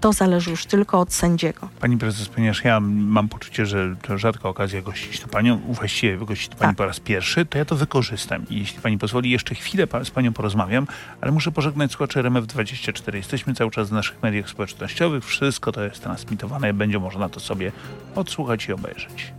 to 0.00 0.12
zależy 0.12 0.50
już 0.50 0.66
tylko 0.66 1.00
od 1.00 1.12
sędziego. 1.12 1.68
pani 1.80 1.98
prezes, 1.98 2.28
ponieważ 2.28 2.64
ja 2.64 2.80
mam 2.80 3.28
poczucie, 3.28 3.66
że 3.66 3.96
to 4.02 4.18
rzadka 4.18 4.48
okazja 4.48 4.82
gościć 4.82 5.20
tu 5.20 5.28
panią, 5.28 5.60
właściwie 5.68 6.18
gościć 6.18 6.48
tu 6.48 6.56
pani 6.56 6.70
Tak. 6.70 6.76
po 6.76 6.84
raz 6.86 7.00
pierwszy, 7.00 7.46
to 7.46 7.58
ja 7.58 7.64
to 7.64 7.76
wykorzystam. 7.76 8.46
I 8.50 8.58
jeśli 8.58 8.80
pani 8.80 8.98
pozwoli, 8.98 9.30
jeszcze 9.30 9.54
chwilę 9.54 9.86
pa, 9.86 10.04
z 10.04 10.10
panią 10.10 10.32
porozmawiam, 10.32 10.86
ale 11.20 11.32
muszę 11.32 11.52
pożegnać 11.52 11.92
słuchaczy 11.92 12.22
RMF24. 12.22 13.14
Jesteśmy 13.14 13.54
cały 13.54 13.70
czas 13.70 13.88
w 13.88 13.92
naszych 13.92 14.22
mediach 14.22 14.48
społecznościowych. 14.50 15.24
Wszystko 15.24 15.72
to 15.72 15.82
jest 15.84 16.02
transmitowane. 16.02 16.72
Będzie 16.74 16.98
można 16.98 17.28
to 17.28 17.40
sobie 17.40 17.72
odsłuchać 18.14 18.68
i 18.68 18.72
obejrzeć. 18.72 19.32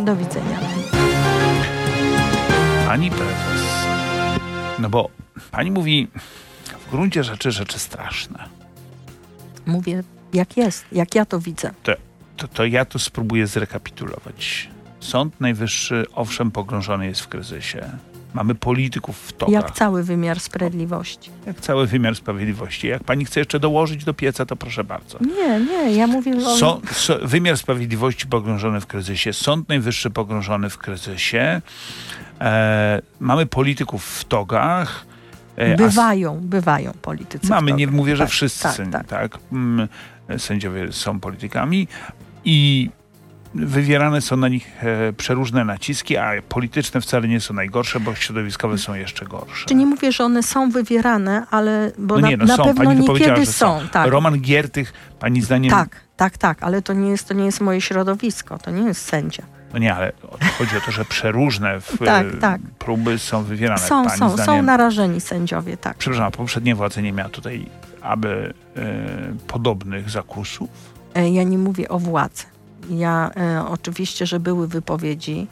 Do 0.00 0.16
widzenia. 0.16 0.58
Pani 2.86 3.10
prezes, 3.10 3.62
no 4.78 4.88
bo 4.90 5.08
pani 5.50 5.70
mówi 5.70 6.08
w 6.86 6.90
gruncie 6.90 7.24
rzeczy 7.24 7.50
rzeczy 7.50 7.78
straszne. 7.78 8.63
Mówię, 9.66 10.02
jak 10.32 10.56
jest, 10.56 10.84
jak 10.92 11.14
ja 11.14 11.24
to 11.24 11.40
widzę. 11.40 11.70
To, 12.36 12.48
to 12.48 12.64
ja 12.64 12.84
to 12.84 12.98
spróbuję 12.98 13.46
zrekapitulować. 13.46 14.68
Sąd 15.00 15.40
Najwyższy, 15.40 16.06
owszem, 16.14 16.50
pogrążony 16.50 17.06
jest 17.06 17.20
w 17.20 17.28
kryzysie. 17.28 17.90
Mamy 18.34 18.54
polityków 18.54 19.18
w 19.18 19.32
tokach. 19.32 19.52
Jak 19.52 19.70
cały 19.70 20.02
wymiar 20.02 20.40
sprawiedliwości. 20.40 21.30
jak 21.46 21.60
cały 21.60 21.86
wymiar 21.86 22.16
sprawiedliwości. 22.16 22.88
Jak 22.88 23.04
pani 23.04 23.24
chce 23.24 23.40
jeszcze 23.40 23.60
dołożyć 23.60 24.04
do 24.04 24.14
pieca, 24.14 24.46
to 24.46 24.56
proszę 24.56 24.84
bardzo. 24.84 25.18
Nie, 25.20 25.60
nie, 25.60 25.92
ja 25.96 26.06
mówię 26.06 26.36
o... 26.46 26.56
So, 26.56 26.80
so, 26.92 27.18
wymiar 27.22 27.58
sprawiedliwości 27.58 28.26
pogrążony 28.26 28.80
w 28.80 28.86
kryzysie, 28.86 29.32
Sąd 29.32 29.68
Najwyższy 29.68 30.10
pogrążony 30.10 30.70
w 30.70 30.78
kryzysie. 30.78 31.62
E, 32.40 33.02
mamy 33.20 33.46
polityków 33.46 34.04
w 34.04 34.24
togach. 34.24 35.06
E, 35.56 35.76
Bywają, 35.76 36.40
bywają 36.42 36.92
politycy. 37.02 37.48
Mamy, 37.48 37.72
nie 37.72 37.86
mówię, 37.86 38.16
że 38.16 38.24
Tak, 38.24 38.30
wszyscy, 38.30 38.62
tak, 38.62 38.90
tak. 38.92 39.06
tak. 39.06 39.38
Mm, 39.52 39.88
Sędziowie 40.38 40.92
są 40.92 41.20
politykami 41.20 41.88
i 42.44 42.90
wywierane 43.54 44.20
są 44.20 44.36
na 44.36 44.48
nich 44.48 44.84
e, 44.84 45.12
przeróżne 45.12 45.64
naciski, 45.64 46.16
a 46.16 46.32
polityczne 46.48 47.00
wcale 47.00 47.28
nie 47.28 47.40
są 47.40 47.54
najgorsze, 47.54 48.00
bo 48.00 48.14
środowiskowe 48.14 48.78
są 48.78 48.94
jeszcze 48.94 49.26
gorsze. 49.26 49.66
Czy 49.66 49.74
nie 49.74 49.86
mówię, 49.86 50.12
że 50.12 50.24
one 50.24 50.42
są 50.42 50.70
wywierane, 50.70 51.46
ale 51.50 51.92
bo 51.98 52.14
No 52.14 52.20
na, 52.20 52.28
nie, 52.28 52.36
no 52.36 52.44
na 52.44 52.56
są. 52.56 52.64
pewno 52.64 52.84
Pani 52.84 53.00
niekiedy 53.00 53.36
że 53.36 53.46
są. 53.46 53.80
są. 53.80 53.88
Tak, 53.88 54.10
Roman 54.10 54.40
Giertych, 54.40 54.92
pani 55.18 55.42
zdaniem, 55.42 55.70
tak, 55.70 56.00
tak, 56.16 56.38
tak, 56.38 56.62
ale 56.62 56.82
to 56.82 56.92
nie, 56.92 57.10
jest, 57.10 57.28
to 57.28 57.34
nie 57.34 57.44
jest 57.44 57.60
moje 57.60 57.80
środowisko, 57.80 58.58
to 58.58 58.70
nie 58.70 58.82
jest 58.82 59.02
sędzia. 59.02 59.42
No 59.74 59.80
nie, 59.80 59.94
ale 59.94 60.12
chodzi 60.58 60.76
o 60.76 60.80
to, 60.80 60.92
że 60.92 61.04
przeróżne 61.04 61.80
w, 61.80 61.98
Tak, 62.04 62.26
e, 62.26 62.30
tak. 62.36 62.60
próby 62.78 63.18
są 63.18 63.42
wywierane. 63.44 63.80
Są, 63.80 64.04
pani 64.04 64.18
są, 64.18 64.30
zdaniem, 64.30 64.46
są 64.46 64.62
narażeni 64.62 65.20
sędziowie, 65.20 65.76
tak. 65.76 65.96
Przepraszam, 65.96 66.26
a 66.26 66.30
poprzednia 66.30 66.76
władza 66.76 67.00
nie 67.00 67.12
miała 67.12 67.28
tutaj 67.28 67.66
aby 68.02 68.54
e, 68.76 68.82
podobnych 69.46 70.10
zakusów? 70.10 70.70
E, 71.14 71.30
Ja 71.30 71.42
nie 71.42 71.58
mówię 71.58 71.88
o 71.88 71.98
władzy. 71.98 72.44
Ja 72.90 73.30
oczywiście, 73.68 74.26
że 74.26 74.40
były 74.40 74.68
wypowiedzi 74.68 75.46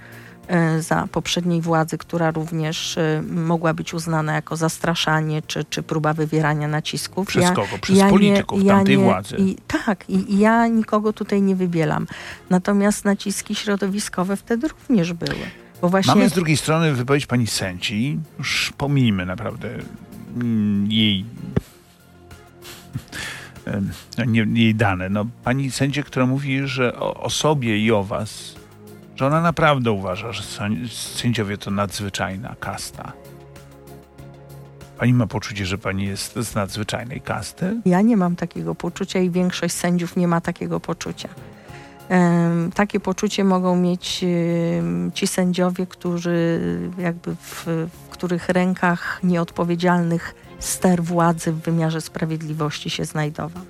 za 0.80 1.08
poprzedniej 1.12 1.60
władzy, 1.60 1.98
która 1.98 2.30
również 2.30 2.98
e, 2.98 3.22
mogła 3.30 3.74
być 3.74 3.94
uznana 3.94 4.34
jako 4.34 4.56
zastraszanie 4.56 5.42
czy, 5.42 5.64
czy 5.64 5.82
próba 5.82 6.14
wywierania 6.14 6.68
nacisków. 6.68 7.28
Przez 7.28 7.42
ja, 7.42 7.50
kogo? 7.50 7.78
Przez 7.80 7.98
ja 7.98 8.10
polityków 8.10 8.64
ja 8.64 8.74
tamtej 8.74 8.98
nie- 8.98 9.04
władzy. 9.04 9.36
I, 9.38 9.56
tak, 9.86 10.04
i, 10.08 10.34
i 10.34 10.38
ja 10.38 10.66
nikogo 10.66 11.12
tutaj 11.12 11.42
nie 11.42 11.56
wybielam. 11.56 12.06
Natomiast 12.50 13.04
naciski 13.04 13.54
środowiskowe 13.54 14.36
wtedy 14.36 14.68
również 14.68 15.12
były. 15.12 15.36
Bo 15.82 15.88
właśnie 15.88 16.14
Mamy 16.14 16.28
z 16.28 16.32
drugiej 16.32 16.56
strony 16.56 16.92
wypowiedź 16.92 17.26
pani 17.26 17.46
sędzi, 17.46 18.18
już 18.38 18.72
pomijmy 18.78 19.26
naprawdę 19.26 19.68
mm, 20.34 20.92
jej, 20.92 21.24
no 24.18 24.24
nie, 24.24 24.46
jej 24.54 24.74
dane. 24.74 25.08
No, 25.08 25.26
pani 25.44 25.70
sędzie, 25.70 26.02
która 26.02 26.26
mówi, 26.26 26.60
że 26.64 26.96
o, 26.96 27.14
o 27.14 27.30
sobie 27.30 27.78
i 27.78 27.92
o 27.92 28.04
was, 28.04 28.54
ona 29.26 29.40
naprawdę 29.40 29.90
uważa, 29.92 30.32
że 30.32 30.42
sędzi- 30.42 30.88
sędziowie 31.18 31.58
to 31.58 31.70
nadzwyczajna 31.70 32.54
kasta. 32.60 33.12
Pani 34.98 35.14
ma 35.14 35.26
poczucie, 35.26 35.66
że 35.66 35.78
pani 35.78 36.06
jest 36.06 36.34
z 36.36 36.54
nadzwyczajnej 36.54 37.20
kasty? 37.20 37.80
Ja 37.84 38.00
nie 38.00 38.16
mam 38.16 38.36
takiego 38.36 38.74
poczucia 38.74 39.18
i 39.18 39.30
większość 39.30 39.74
sędziów 39.74 40.16
nie 40.16 40.28
ma 40.28 40.40
takiego 40.40 40.80
poczucia. 40.80 41.28
Takie 42.74 43.00
poczucie 43.00 43.44
mogą 43.44 43.76
mieć 43.76 44.24
ci 45.14 45.26
sędziowie, 45.26 45.86
którzy 45.86 46.60
jakby 46.98 47.34
w, 47.34 47.66
w 47.66 48.08
których 48.10 48.48
rękach 48.48 49.20
nieodpowiedzialnych 49.22 50.34
ster 50.58 51.02
władzy 51.02 51.52
w 51.52 51.60
wymiarze 51.60 52.00
sprawiedliwości 52.00 52.90
się 52.90 53.04
znajdował. 53.04 53.62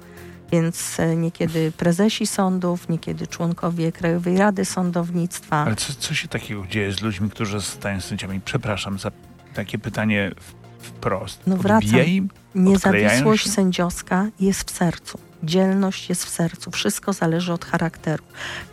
Więc 0.52 1.00
e, 1.00 1.16
niekiedy 1.16 1.72
prezesi 1.76 2.26
sądów, 2.26 2.88
niekiedy 2.88 3.26
członkowie 3.26 3.92
Krajowej 3.92 4.38
Rady 4.38 4.64
Sądownictwa. 4.64 5.56
Ale 5.56 5.76
co, 5.76 5.92
co 5.98 6.14
się 6.14 6.28
takiego 6.28 6.66
dzieje 6.66 6.92
z 6.92 7.00
ludźmi, 7.00 7.30
którzy 7.30 7.60
zostają 7.60 8.00
sędziami? 8.00 8.40
Przepraszam 8.44 8.98
za 8.98 9.10
takie 9.54 9.78
pytanie 9.78 10.30
wprost. 10.78 11.40
No 11.46 11.56
wracam. 11.56 12.06
Im? 12.06 12.28
Niezawisłość 12.54 13.50
sędziowska 13.50 14.26
jest 14.40 14.70
w 14.70 14.76
sercu. 14.76 15.18
Dzielność 15.42 16.08
jest 16.08 16.24
w 16.24 16.28
sercu. 16.28 16.70
Wszystko 16.70 17.12
zależy 17.12 17.52
od 17.52 17.64
charakteru. 17.64 18.24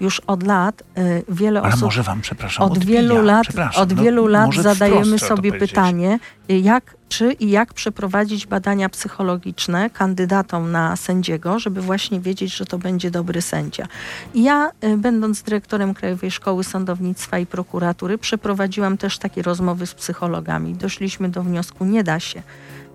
Już 0.02 0.20
od 0.20 0.44
lat 0.44 0.84
y, 0.98 1.24
wiele 1.30 1.62
Ale 1.62 1.70
osób 1.70 1.82
może 1.82 2.04
wam, 2.04 2.22
przepraszam, 2.22 2.66
od 2.66 2.72
odbija. 2.72 3.02
wielu 3.02 3.22
lat, 3.22 3.48
od 3.76 3.96
no, 3.96 4.04
wielu 4.04 4.28
lat 4.28 4.54
zadajemy 4.56 5.20
sobie 5.20 5.54
pytanie, 5.54 6.20
y, 6.50 6.60
jak, 6.60 6.96
czy 7.10 7.32
i 7.32 7.50
jak 7.50 7.74
przeprowadzić 7.74 8.48
badania 8.48 8.90
psychologiczne 8.90 9.90
kandydatom 9.90 10.72
na 10.72 10.96
sędziego, 10.96 11.60
żeby 11.60 11.82
właśnie 11.82 12.20
wiedzieć, 12.20 12.56
że 12.56 12.66
to 12.66 12.78
będzie 12.78 13.12
dobry 13.12 13.42
sędzia. 13.42 13.88
Ja, 14.36 14.72
y, 14.84 14.98
będąc 14.98 15.42
dyrektorem 15.42 15.94
Krajowej 15.94 16.32
Szkoły 16.32 16.64
Sądownictwa 16.64 17.40
i 17.40 17.46
Prokuratury, 17.46 18.18
przeprowadziłam 18.18 18.98
też 18.98 19.18
takie 19.18 19.42
rozmowy 19.42 19.88
z 19.88 19.94
psychologami. 19.94 20.74
Doszliśmy 20.74 21.30
do 21.30 21.44
wniosku, 21.44 21.86
nie 21.86 22.04
da 22.04 22.20
się. 22.20 22.42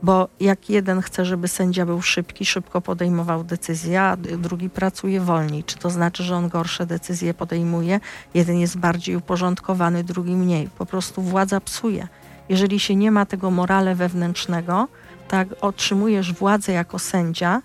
Bo 0.04 0.28
jak 0.40 0.70
jeden 0.70 1.02
chce, 1.02 1.24
żeby 1.24 1.48
sędzia 1.48 1.86
był 1.86 2.02
szybki, 2.02 2.44
szybko 2.44 2.80
podejmował 2.80 3.44
decyzje, 3.44 4.02
a 4.02 4.16
drugi 4.16 4.70
pracuje 4.70 5.20
wolniej. 5.20 5.64
Czy 5.64 5.76
to 5.76 5.90
znaczy, 5.90 6.22
że 6.22 6.36
on 6.36 6.48
gorsze 6.48 6.86
decyzje 6.86 7.34
podejmuje? 7.34 8.00
Jeden 8.34 8.56
jest 8.58 8.78
bardziej 8.78 9.16
uporządkowany, 9.16 10.04
drugi 10.04 10.36
mniej. 10.36 10.68
Po 10.78 10.86
prostu 10.86 11.22
władza 11.22 11.60
psuje. 11.60 12.08
Jeżeli 12.48 12.80
się 12.80 12.96
nie 12.96 13.10
ma 13.10 13.26
tego 13.26 13.50
morale 13.50 13.94
wewnętrznego, 13.94 14.88
tak 15.28 15.48
otrzymujesz 15.60 16.32
władzę 16.32 16.72
jako 16.72 16.98
sędzia, 16.98 17.62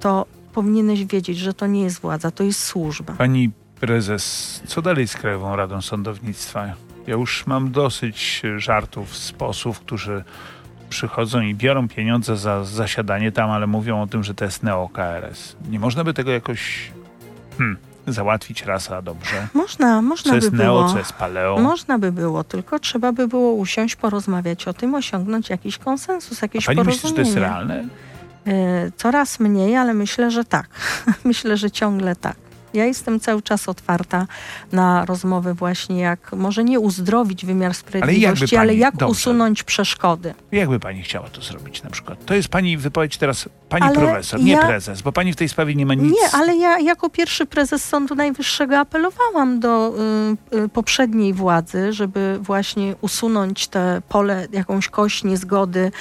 to 0.00 0.26
powinieneś 0.52 1.04
wiedzieć, 1.04 1.38
że 1.38 1.54
to 1.54 1.66
nie 1.66 1.82
jest 1.82 2.00
władza, 2.00 2.30
to 2.30 2.44
jest 2.44 2.64
służba. 2.64 3.12
Pani 3.12 3.50
prezes, 3.80 4.62
co 4.66 4.82
dalej 4.82 5.08
z 5.08 5.14
Krajową 5.14 5.56
Radą 5.56 5.82
Sądownictwa? 5.82 6.66
Ja 7.06 7.14
już 7.14 7.46
mam 7.46 7.72
dosyć 7.72 8.42
żartów 8.56 9.16
z 9.16 9.32
posłów, 9.32 9.80
którzy 9.80 10.24
przychodzą 10.90 11.40
i 11.40 11.54
biorą 11.54 11.88
pieniądze 11.88 12.36
za 12.36 12.64
zasiadanie 12.64 13.32
tam, 13.32 13.50
ale 13.50 13.66
mówią 13.66 14.02
o 14.02 14.06
tym, 14.06 14.24
że 14.24 14.34
to 14.34 14.44
jest 14.44 14.62
neo-KRS. 14.62 15.56
Nie 15.70 15.78
można 15.80 16.04
by 16.04 16.14
tego 16.14 16.30
jakoś 16.30 16.90
hmm, 17.58 17.76
załatwić 18.06 18.62
raz, 18.64 18.90
a 18.90 19.02
dobrze? 19.02 19.46
Można, 19.54 20.02
można 20.02 20.24
Co 20.24 20.30
by 20.30 20.36
jest 20.36 20.50
było. 20.50 20.80
neo, 20.82 20.92
co 20.92 20.98
jest 20.98 21.12
paleo? 21.12 21.58
Można 21.58 21.98
by 21.98 22.12
było, 22.12 22.44
tylko 22.44 22.78
trzeba 22.78 23.12
by 23.12 23.28
było 23.28 23.52
usiąść, 23.52 23.96
porozmawiać 23.96 24.68
o 24.68 24.74
tym, 24.74 24.94
osiągnąć 24.94 25.50
jakiś 25.50 25.78
konsensus, 25.78 26.42
jakieś 26.42 26.66
Pani 26.66 26.82
myśli, 26.84 27.08
że 27.08 27.14
to 27.14 27.20
jest 27.20 27.34
porozumienie. 27.34 27.46
realne? 27.66 27.84
E, 28.46 28.90
Coraz 28.96 29.40
mniej, 29.40 29.76
ale 29.76 29.94
myślę, 29.94 30.30
że 30.30 30.44
tak. 30.44 30.68
myślę, 31.24 31.56
że 31.56 31.70
ciągle 31.70 32.16
tak. 32.16 32.36
Ja 32.74 32.84
jestem 32.84 33.20
cały 33.20 33.42
czas 33.42 33.68
otwarta 33.68 34.26
na 34.72 35.04
rozmowy 35.04 35.54
właśnie 35.54 36.00
jak, 36.00 36.32
może 36.32 36.64
nie 36.64 36.80
uzdrowić 36.80 37.44
wymiar 37.46 37.74
sprawiedliwości, 37.74 38.56
ale, 38.56 38.66
pani- 38.68 38.78
jak 38.78 38.96
dobrze. 38.96 39.12
usunąć 39.12 39.62
przeszkody. 39.62 40.34
Jakby 40.52 40.80
pani 40.80 41.02
chciała 41.02 41.28
to 41.28 41.42
zrobić 41.42 41.82
na 41.82 41.90
przykład? 41.90 42.24
To 42.26 42.34
jest 42.34 42.48
pani 42.48 42.76
wypowiedź 42.76 43.16
teraz, 43.16 43.48
pani 43.68 43.84
Ale 43.86 43.94
profesor, 43.94 44.40
nie 44.42 44.52
ja- 44.52 44.66
prezes, 44.66 45.02
bo 45.02 45.12
pani 45.12 45.32
w 45.32 45.36
tej 45.36 45.48
sprawie 45.48 45.74
nie 45.74 45.86
ma 45.86 45.94
nic. 45.94 46.12
Nie, 46.12 46.30
ale 46.32 46.56
ja 46.56 46.78
jako 46.78 47.10
pierwszy 47.10 47.46
prezes 47.46 47.84
Sądu 47.84 48.14
Najwyższego 48.14 48.78
apelowałam 48.78 49.60
do 49.60 49.92
y, 50.52 50.56
y, 50.56 50.68
poprzedniej 50.68 51.32
władzy, 51.32 51.92
żeby 51.92 52.38
właśnie 52.42 52.94
usunąć 53.00 53.68
te 53.68 54.02
pole, 54.08 54.46
jakąś 54.52 54.88
kość 54.88 55.24
niezgody 55.24 55.92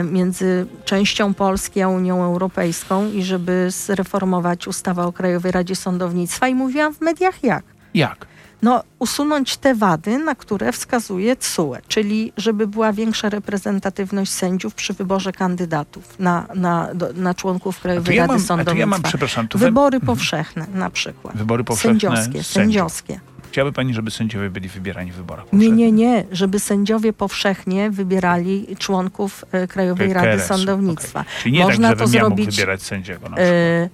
y, 0.00 0.02
między 0.02 0.66
częścią 0.84 1.34
Polski 1.34 1.82
a 1.82 1.88
Unią 1.88 2.24
Europejską 2.24 3.10
i 3.10 3.22
żeby 3.22 3.66
zreformować 3.70 4.66
ustawę 4.68 5.02
o 5.06 5.12
Krajowej 5.12 5.52
Radzie 5.52 5.76
Sądownictwa. 5.76 6.01
I 6.50 6.54
mówiłam 6.54 6.94
w 6.94 7.00
mediach 7.00 7.44
jak. 7.44 7.64
Jak? 7.94 8.26
No, 8.62 8.82
usunąć 8.98 9.56
te 9.56 9.74
wady, 9.74 10.18
na 10.18 10.34
które 10.34 10.72
wskazuje 10.72 11.36
TSUE, 11.36 11.74
czyli 11.88 12.32
żeby 12.36 12.66
była 12.66 12.92
większa 12.92 13.28
reprezentatywność 13.28 14.32
sędziów 14.32 14.74
przy 14.74 14.92
wyborze 14.92 15.32
kandydatów 15.32 16.18
na, 16.18 16.46
na, 16.54 16.94
do, 16.94 17.12
na 17.12 17.34
członków 17.34 17.80
Krajowej 17.80 18.16
ja 18.16 18.22
Rady 18.22 18.32
mam, 18.32 18.40
Sądownictwa. 18.46 18.80
ja 18.80 18.86
mam, 18.86 19.02
przepraszam, 19.02 19.48
tu 19.48 19.58
wy- 19.58 19.64
Wybory 19.64 20.00
powszechne 20.00 20.66
na 20.74 20.90
przykład. 20.90 21.36
wybory 21.36 21.64
powszechne 21.64 21.90
Sędziowskie, 22.00 22.42
sędziowskie. 22.44 23.20
Chciałaby 23.48 23.72
pani, 23.74 23.94
żeby 23.94 24.10
sędziowie 24.10 24.50
byli 24.50 24.68
wybierani 24.68 25.12
w 25.12 25.14
wyborach 25.14 25.44
Nie, 25.44 25.50
powszechnych? 25.50 25.76
nie, 25.78 25.92
nie, 25.92 26.24
żeby 26.32 26.60
sędziowie 26.60 27.12
powszechnie 27.12 27.90
wybierali 27.90 28.76
członków 28.78 29.44
e, 29.52 29.66
Krajowej 29.66 30.12
Rady 30.12 30.26
KRS-u, 30.28 30.48
Sądownictwa. 30.48 31.20
okej. 31.20 31.32
Czyli 31.42 31.58
nie 31.58 31.64
Można 31.64 31.88
tak, 31.88 31.98
to 31.98 32.04
ja 32.04 32.10
zrobić, 32.10 32.50
wybierać 32.50 32.82
sędziego 32.82 33.28
na 33.28 33.36
przykład. 33.36 33.52
E, 33.54 33.88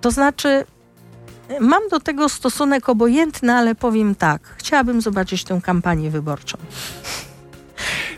to 0.00 0.10
znaczy, 0.10 0.48
e, 0.48 0.64
mam 1.60 1.88
do 1.90 2.00
tego 2.00 2.28
stosunek 2.28 2.88
obojętny, 2.88 3.52
ale 3.52 3.74
powiem 3.74 4.14
tak, 4.14 4.42
chciałabym 4.56 5.00
zobaczyć 5.00 5.44
tę 5.44 5.60
kampanię 5.62 6.10
wyborczą. 6.10 6.58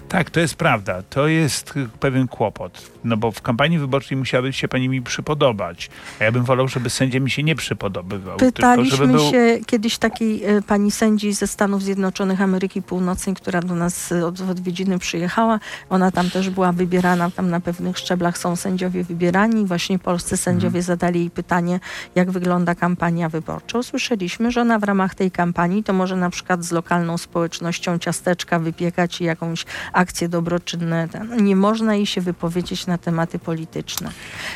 Tak, 0.08 0.30
to 0.30 0.40
jest 0.40 0.54
prawda. 0.54 1.02
To 1.10 1.26
jest 1.26 1.74
pewien 2.00 2.28
kłopot. 2.28 2.90
No 3.04 3.16
bo 3.16 3.32
w 3.32 3.42
kampanii 3.42 3.78
wyborczej 3.78 4.18
musiałaby 4.18 4.52
się 4.52 4.68
pani 4.68 4.88
mi 4.88 5.02
przypodobać. 5.02 5.90
A 6.20 6.24
ja 6.24 6.32
bym 6.32 6.44
wolał, 6.44 6.68
żeby 6.68 6.90
sędzia 6.90 7.20
mi 7.20 7.30
się 7.30 7.42
nie 7.42 7.56
przypodobywał. 7.56 8.36
Pytaliśmy 8.36 8.98
tylko 8.98 9.12
był... 9.12 9.30
się 9.30 9.58
kiedyś 9.66 9.98
takiej 9.98 10.42
pani 10.66 10.90
sędzi 10.90 11.32
ze 11.32 11.46
Stanów 11.46 11.82
Zjednoczonych 11.82 12.40
Ameryki 12.40 12.82
Północnej, 12.82 13.36
która 13.36 13.60
do 13.60 13.74
nas 13.74 14.12
e, 14.12 14.26
od 14.26 14.40
w 14.40 14.50
odwiedziny 14.50 14.98
przyjechała. 14.98 15.60
Ona 15.90 16.10
tam 16.10 16.30
też 16.30 16.50
była 16.50 16.72
wybierana, 16.72 17.30
tam 17.30 17.50
na 17.50 17.60
pewnych 17.60 17.98
szczeblach 17.98 18.38
są 18.38 18.56
sędziowie 18.56 19.04
wybierani. 19.04 19.66
Właśnie 19.66 19.98
polscy 19.98 20.36
sędziowie 20.36 20.82
zadali 20.82 21.20
jej 21.20 21.30
pytanie, 21.30 21.80
jak 22.14 22.30
wygląda 22.30 22.74
kampania 22.74 23.28
wyborcza. 23.28 23.78
Usłyszeliśmy, 23.78 24.50
że 24.50 24.60
ona 24.60 24.78
w 24.78 24.84
ramach 24.84 25.14
tej 25.14 25.30
kampanii 25.30 25.84
to 25.84 25.92
może 25.92 26.16
na 26.16 26.30
przykład 26.30 26.64
z 26.64 26.72
lokalną 26.72 27.18
społecznością 27.18 27.98
ciasteczka 27.98 28.58
wypiekać 28.58 29.20
i 29.20 29.24
jakąś 29.24 29.64
akcje 29.92 30.28
dobroczynne. 30.28 31.08
Ten. 31.08 31.44
Nie 31.44 31.56
można 31.56 31.94
jej 31.94 32.06
się 32.06 32.20
wypowiedzieć 32.20 32.86
na 32.88 32.98
tematy 32.98 33.38
polityczne. 33.38 34.10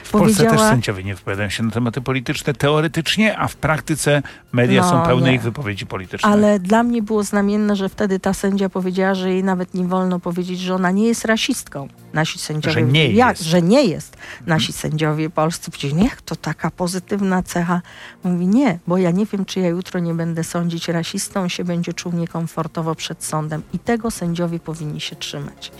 W 0.05 0.11
Polsce 0.11 0.45
też 0.47 0.61
sędziowie 0.61 1.05
nie 1.05 1.15
wypowiadają 1.15 1.49
się 1.49 1.63
na 1.63 1.71
tematy 1.71 2.01
polityczne 2.01 2.55
teoretycznie, 2.55 3.39
a 3.39 3.49
w 3.49 3.57
praktyce 3.57 4.23
media 4.53 4.83
No, 4.83 4.91
są 4.91 5.03
pełne 5.03 5.29
nie. 5.29 5.35
ich 5.35 5.43
wypowiedzi 5.43 5.87
politycznych. 5.87 6.33
Ale 6.33 6.61
dla 6.61 6.83
mnie 6.83 7.03
było 7.03 7.23
znamienne, 7.23 7.77
że 7.77 7.89
wtedy 7.89 8.21
ta 8.21 8.35
sędzia 8.35 8.69
powiedziała, 8.69 9.15
że 9.15 9.31
jej 9.31 9.45
nawet 9.45 9.75
nie 9.75 9.85
wolno 9.85 10.21
powiedzieć, 10.21 10.61
że 10.61 10.75
ona 10.75 10.91
nie 10.91 11.07
jest 11.07 11.25
rasistką. 11.25 11.89
Nasi 12.13 12.39
sędziowie. 12.39 12.75
Że 12.75 12.83
nie 12.83 13.11
jak? 13.13 13.39
jest. 13.39 13.51
Że 13.51 13.63
nie 13.63 13.85
jest. 13.85 14.17
Nasi 14.47 14.73
sędziowie 14.73 15.31
polscy 15.31 15.71
powiedzieli, 15.71 16.05
jak 16.05 16.23
to 16.23 16.37
taka 16.37 16.71
pozytywna 16.71 17.43
cecha? 17.43 17.83
Mówi, 18.25 18.47
nie, 18.47 18.79
bo 18.87 18.99
ja 18.99 19.11
nie 19.11 19.27
wiem, 19.27 19.45
czy 19.45 19.61
ja 19.61 19.69
jutro 19.69 20.01
nie 20.01 20.15
będę 20.15 20.45
sądzić 20.45 20.89
rasistą, 20.89 21.49
się 21.49 21.65
będzie 21.65 21.93
czuł 21.93 22.13
niekomfortowo 22.13 22.95
przed 22.95 23.25
sądem. 23.25 23.63
I 23.73 23.79
tego 23.79 24.11
sędziowie 24.11 24.59
powinni 24.61 25.01
się 25.01 25.17
trzymać. 25.17 25.73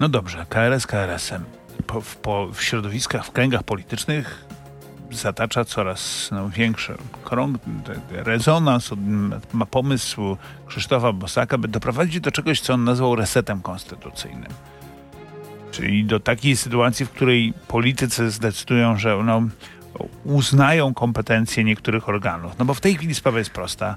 No 0.00 0.08
dobrze, 0.08 0.46
KRS 0.48 0.86
KRS-em. 0.86 1.57
Po, 1.88 2.02
po, 2.22 2.48
w 2.52 2.62
środowiskach, 2.62 3.26
w 3.26 3.30
kręgach 3.30 3.62
politycznych 3.62 4.44
zatacza 5.10 5.64
coraz 5.64 6.28
no, 6.32 6.50
większy 6.50 6.94
krąg, 7.24 7.58
rezonans, 8.10 8.90
ma 9.52 9.66
pomysł 9.66 10.36
Krzysztofa 10.66 11.12
Bosaka, 11.12 11.58
by 11.58 11.68
doprowadzić 11.68 12.20
do 12.20 12.30
czegoś, 12.30 12.60
co 12.60 12.74
on 12.74 12.84
nazwał 12.84 13.16
resetem 13.16 13.60
konstytucyjnym. 13.60 14.52
Czyli 15.70 16.04
do 16.04 16.20
takiej 16.20 16.56
sytuacji, 16.56 17.06
w 17.06 17.10
której 17.10 17.54
politycy 17.68 18.30
zdecydują, 18.30 18.98
że 18.98 19.22
no, 19.24 19.42
uznają 20.24 20.94
kompetencje 20.94 21.64
niektórych 21.64 22.08
organów. 22.08 22.52
No 22.58 22.64
bo 22.64 22.74
w 22.74 22.80
tej 22.80 22.94
chwili 22.94 23.14
sprawa 23.14 23.38
jest 23.38 23.50
prosta. 23.50 23.96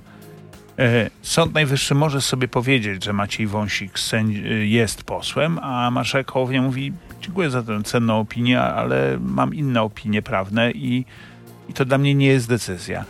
E, 0.81 1.09
Sąd 1.21 1.53
Najwyższy 1.53 1.95
może 1.95 2.21
sobie 2.21 2.47
powiedzieć, 2.47 3.03
że 3.03 3.13
Maciej 3.13 3.47
Wąsik 3.47 3.93
e, 4.13 4.23
jest 4.65 5.03
posłem, 5.03 5.59
a 5.59 5.91
marszałek 5.91 6.31
Hołownia 6.31 6.61
mówi 6.61 6.93
dziękuję 7.21 7.49
za 7.49 7.63
tę 7.63 7.83
cenną 7.83 8.19
opinię, 8.19 8.61
ale 8.61 9.17
mam 9.21 9.53
inne 9.53 9.81
opinie 9.81 10.21
prawne 10.21 10.71
i, 10.71 11.05
i 11.69 11.73
to 11.73 11.85
dla 11.85 11.97
mnie 11.97 12.15
nie 12.15 12.27
jest 12.27 12.49
decyzja. 12.49 13.05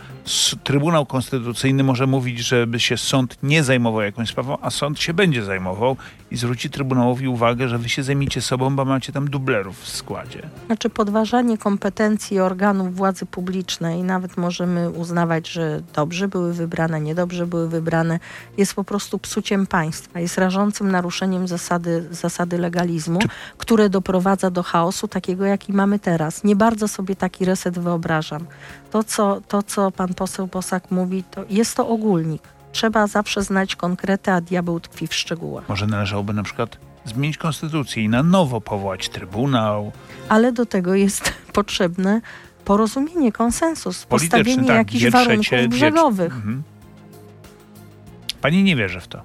Trybunał 0.64 1.06
Konstytucyjny 1.06 1.84
może 1.84 2.06
mówić, 2.06 2.38
żeby 2.38 2.80
się 2.80 2.96
sąd 2.96 3.38
nie 3.42 3.62
zajmował 3.62 4.02
jakąś 4.02 4.28
sprawą, 4.28 4.58
a 4.60 4.70
sąd 4.70 5.00
się 5.00 5.14
będzie 5.14 5.44
zajmował 5.44 5.96
i 6.32 6.36
zwróci 6.36 6.70
Trybunałowi 6.70 7.28
uwagę, 7.28 7.68
że 7.68 7.78
wy 7.78 7.88
się 7.88 8.02
zajmijcie 8.02 8.40
sobą, 8.40 8.76
bo 8.76 8.84
macie 8.84 9.12
tam 9.12 9.30
dublerów 9.30 9.80
w 9.80 9.88
składzie. 9.88 10.42
Znaczy 10.66 10.90
podważanie 10.90 11.58
kompetencji 11.58 12.40
organów 12.40 12.96
władzy 12.96 13.26
publicznej, 13.26 14.02
nawet 14.02 14.36
możemy 14.36 14.90
uznawać, 14.90 15.48
że 15.48 15.82
dobrze 15.94 16.28
były 16.28 16.54
wybrane, 16.54 17.00
niedobrze 17.00 17.46
były 17.46 17.68
wybrane, 17.68 18.20
jest 18.56 18.74
po 18.74 18.84
prostu 18.84 19.18
psuciem 19.18 19.66
państwa, 19.66 20.20
jest 20.20 20.38
rażącym 20.38 20.90
naruszeniem 20.90 21.48
zasady, 21.48 22.08
zasady 22.10 22.58
legalizmu, 22.58 23.18
które 23.58 23.88
doprowadza 23.88 24.50
do 24.50 24.62
chaosu 24.62 25.08
takiego, 25.08 25.44
jaki 25.44 25.72
mamy 25.72 25.98
teraz. 25.98 26.44
Nie 26.44 26.56
bardzo 26.56 26.88
sobie 26.88 27.16
taki 27.16 27.44
reset 27.44 27.78
wyobrażam. 27.78 28.46
To, 28.90 29.04
co, 29.04 29.40
to, 29.48 29.62
co 29.62 29.90
pan 29.90 30.14
poseł 30.14 30.46
Bosak 30.46 30.90
mówi, 30.90 31.24
to 31.30 31.44
jest 31.50 31.76
to 31.76 31.88
ogólnik. 31.88 32.42
Trzeba 32.72 33.06
zawsze 33.06 33.42
znać 33.42 33.76
konkrety, 33.76 34.30
a 34.30 34.40
diabeł 34.40 34.80
tkwi 34.80 35.06
w 35.06 35.14
szczegółach. 35.14 35.68
Może 35.68 35.86
należałoby 35.86 36.32
na 36.32 36.42
przykład 36.42 36.76
zmienić 37.04 37.38
konstytucję 37.38 38.04
i 38.04 38.08
na 38.08 38.22
nowo 38.22 38.60
powołać 38.60 39.08
Trybunał, 39.08 39.92
ale 40.28 40.52
do 40.52 40.66
tego 40.66 40.94
jest 40.94 41.32
potrzebne 41.52 42.20
porozumienie, 42.64 43.32
konsensus, 43.32 44.06
polityczny, 44.06 44.38
postawienie 44.38 44.68
tak, 44.68 44.76
jakichś 44.76 45.10
warunków 45.10 45.46
trzecie, 45.46 45.68
brzegowych. 45.68 46.34
Mhm. 46.34 46.62
Pani 48.40 48.62
nie 48.62 48.76
wierzy 48.76 49.00
w 49.00 49.08
to. 49.08 49.22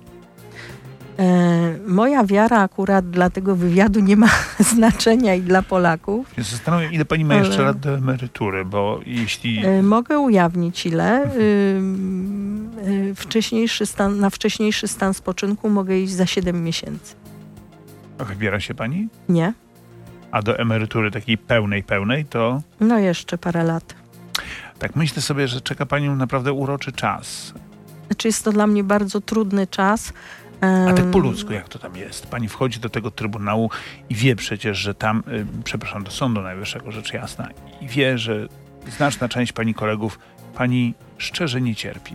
E, 1.19 1.77
moja 1.87 2.23
wiara 2.23 2.59
akurat 2.59 3.09
dla 3.09 3.29
tego 3.29 3.55
wywiadu 3.55 3.99
nie 3.99 4.15
ma 4.17 4.29
znaczenia 4.75 5.35
i 5.35 5.41
dla 5.41 5.61
Polaków. 5.61 6.33
Ja 6.37 6.43
Zastanawiam, 6.43 6.93
ile 6.93 7.05
pani 7.05 7.25
ma 7.25 7.35
jeszcze 7.35 7.61
lat 7.61 7.79
do 7.79 7.97
emerytury, 7.97 8.65
bo 8.65 8.99
jeśli... 9.05 9.65
E, 9.65 9.83
mogę 9.83 10.19
ujawnić 10.19 10.85
ile. 10.85 11.23
Ym, 11.23 12.56
e, 12.56 12.56
wcześniejszy 13.15 13.85
stan, 13.85 14.19
na 14.19 14.29
wcześniejszy 14.29 14.87
stan 14.87 15.13
spoczynku 15.13 15.69
mogę 15.69 15.99
iść 15.99 16.13
za 16.13 16.25
7 16.25 16.63
miesięcy. 16.63 17.15
Wybiera 18.19 18.59
się 18.59 18.73
pani? 18.73 19.07
Nie? 19.29 19.53
A 20.31 20.41
do 20.41 20.59
emerytury 20.59 21.11
takiej 21.11 21.37
pełnej, 21.37 21.83
pełnej, 21.83 22.25
to 22.25 22.61
No 22.79 22.99
jeszcze 22.99 23.37
parę 23.37 23.63
lat. 23.63 23.95
tak 24.79 24.95
myślę 24.95 25.21
sobie, 25.21 25.47
że 25.47 25.61
czeka 25.61 25.85
panią 25.85 26.15
naprawdę 26.15 26.53
uroczy 26.53 26.91
czas. 26.91 27.53
Znaczy 28.07 28.27
jest 28.27 28.43
to 28.43 28.51
dla 28.51 28.67
mnie 28.67 28.83
bardzo 28.83 29.21
trudny 29.21 29.67
czas. 29.67 30.13
A 30.89 30.93
tak 30.93 31.05
po 31.11 31.19
ludzku, 31.19 31.53
jak 31.53 31.69
to 31.69 31.79
tam 31.79 31.95
jest? 31.95 32.27
Pani 32.27 32.47
wchodzi 32.49 32.79
do 32.79 32.89
tego 32.89 33.11
Trybunału 33.11 33.69
i 34.09 34.15
wie 34.15 34.35
przecież, 34.35 34.77
że 34.77 34.95
tam, 34.95 35.23
y, 35.27 35.45
przepraszam, 35.63 36.03
do 36.03 36.11
Sądu 36.11 36.41
Najwyższego, 36.41 36.91
rzecz 36.91 37.13
jasna, 37.13 37.49
i 37.81 37.87
wie, 37.87 38.17
że 38.17 38.47
znaczna 38.97 39.29
część 39.29 39.51
pani 39.53 39.73
kolegów 39.73 40.19
pani 40.55 40.93
szczerze 41.17 41.61
nie 41.61 41.75
cierpi. 41.75 42.13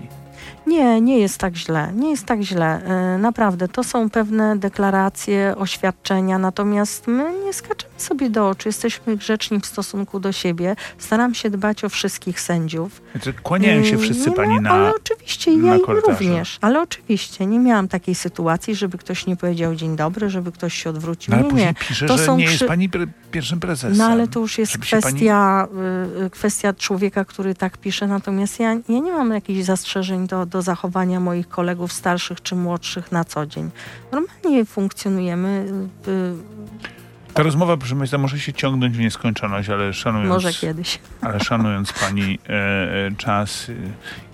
Nie, 0.67 1.01
nie 1.01 1.19
jest 1.19 1.39
tak 1.39 1.57
źle. 1.57 1.93
Nie 1.95 2.11
jest 2.11 2.27
tak 2.27 2.41
źle. 2.41 2.81
E, 2.85 3.19
Naprawdę, 3.19 3.69
to 3.69 3.85
są 3.85 4.11
pewne 4.11 4.57
deklaracje, 4.57 5.55
oświadczenia, 5.59 6.39
natomiast 6.39 7.07
my 7.07 7.33
nie 7.45 7.53
skaczemy 7.53 7.92
sobie 8.03 8.31
do 8.31 8.49
oczu, 8.49 8.69
jesteśmy 8.69 9.17
grzeczni 9.17 9.61
w 9.61 9.67
stosunku 9.67 10.21
do 10.21 10.33
siebie. 10.33 10.77
Staram 10.99 11.35
się 11.35 11.51
dbać 11.51 11.85
o 11.85 11.89
wszystkich 11.89 12.41
sędziów. 12.41 13.03
Znaczy, 13.13 13.33
Kłaniają 13.33 13.85
się 13.85 13.91
Yy, 13.91 13.99
wszyscy 13.99 14.31
nie 14.31 14.37
pani 14.37 14.55
ma- 14.55 14.61
na... 14.61 14.71
Ale 14.71 14.93
oczywiście 14.95 15.57
na 15.57 15.69
ja 15.69 15.77
im 15.77 15.85
również. 16.09 16.59
Ale 16.61 16.81
oczywiście 16.81 17.47
nie 17.47 17.59
miałam 17.59 17.89
takiej 17.89 18.15
sytuacji, 18.15 18.75
żeby 18.75 18.99
ktoś 18.99 19.27
nie 19.27 19.37
powiedział 19.37 19.75
dzień 19.75 19.97
dobry, 19.97 20.31
żeby 20.31 20.53
ktoś 20.53 20.75
się 20.83 20.91
odwrócił. 20.91 21.31
No, 21.31 21.37
ale 21.37 21.45
nie, 21.45 21.51
później 21.51 21.67
nie. 21.69 21.75
pisze, 21.89 22.07
To 22.07 22.19
że 22.19 22.25
są 22.27 22.37
nie 22.37 22.45
jest 22.45 22.65
pani 22.65 22.91
pierwszym 23.31 23.61
prezesem. 23.61 23.97
No 23.99 24.05
ale 24.05 24.29
to 24.29 24.41
już 24.41 24.59
jest 24.59 24.73
się 24.73 24.79
pani- 24.79 24.87
kwestia, 25.03 25.69
y, 26.21 26.25
y, 26.25 26.31
kwestia 26.31 26.73
człowieka, 26.73 27.25
który 27.25 27.55
tak 27.55 27.79
pisze. 27.79 28.07
Natomiast 28.07 28.61
ja, 28.61 28.73
ja 28.73 28.81
nie 28.89 29.13
mam 29.13 29.31
jakichś 29.33 29.65
zastrzeżeń 29.65 30.27
do, 30.27 30.47
do 30.47 30.63
zachowania 30.63 31.21
moich 31.21 31.49
kolegów 31.49 31.93
starszych 31.93 32.43
czy 32.43 32.55
młodszych 32.57 33.13
na 33.13 33.25
co 33.25 33.47
dzień. 33.47 33.71
Normalnie 34.13 34.65
funkcjonujemy. 34.65 35.67
y, 36.09 36.33
Ta 37.35 37.43
rozmowa, 37.43 37.77
proszę 37.77 37.97
Państwa, 37.97 38.19
może 38.19 38.39
się 38.39 38.53
ciągnąć 38.53 38.97
w 38.97 39.01
nieskończoność, 39.01 39.69
ale 39.69 39.93
szanując, 39.93 40.29
może 40.29 40.53
kiedyś. 40.53 40.99
ale 41.21 41.41
szanując 41.41 41.93
Pani 41.93 42.39
e, 42.49 42.53
e, 42.53 43.11
czas 43.17 43.69
y, 43.69 43.77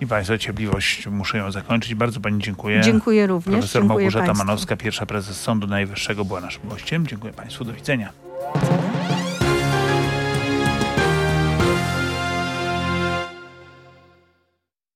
i 0.01 0.07
Państwa 0.07 0.39
cierpliwość, 0.39 1.07
muszę 1.07 1.39
ją 1.39 1.51
zakończyć. 1.51 1.95
Bardzo 1.95 2.21
Pani 2.21 2.43
dziękuję. 2.43 2.81
Dziękuję 2.81 3.27
również. 3.27 3.53
Profesor 3.53 3.83
Dziękuję 3.83 3.99
Małgorzata 3.99 4.27
państwu. 4.27 4.47
Manowska, 4.47 4.77
pierwsza 4.77 5.07
prezes 5.07 5.41
Sądu 5.41 5.67
Najwyższego 5.67 6.25
była 6.25 6.41
naszym 6.41 6.69
gościem. 6.69 7.07
Dziękuję 7.07 7.33
Państwu. 7.33 7.65
Do 7.65 7.73
widzenia. 7.73 8.13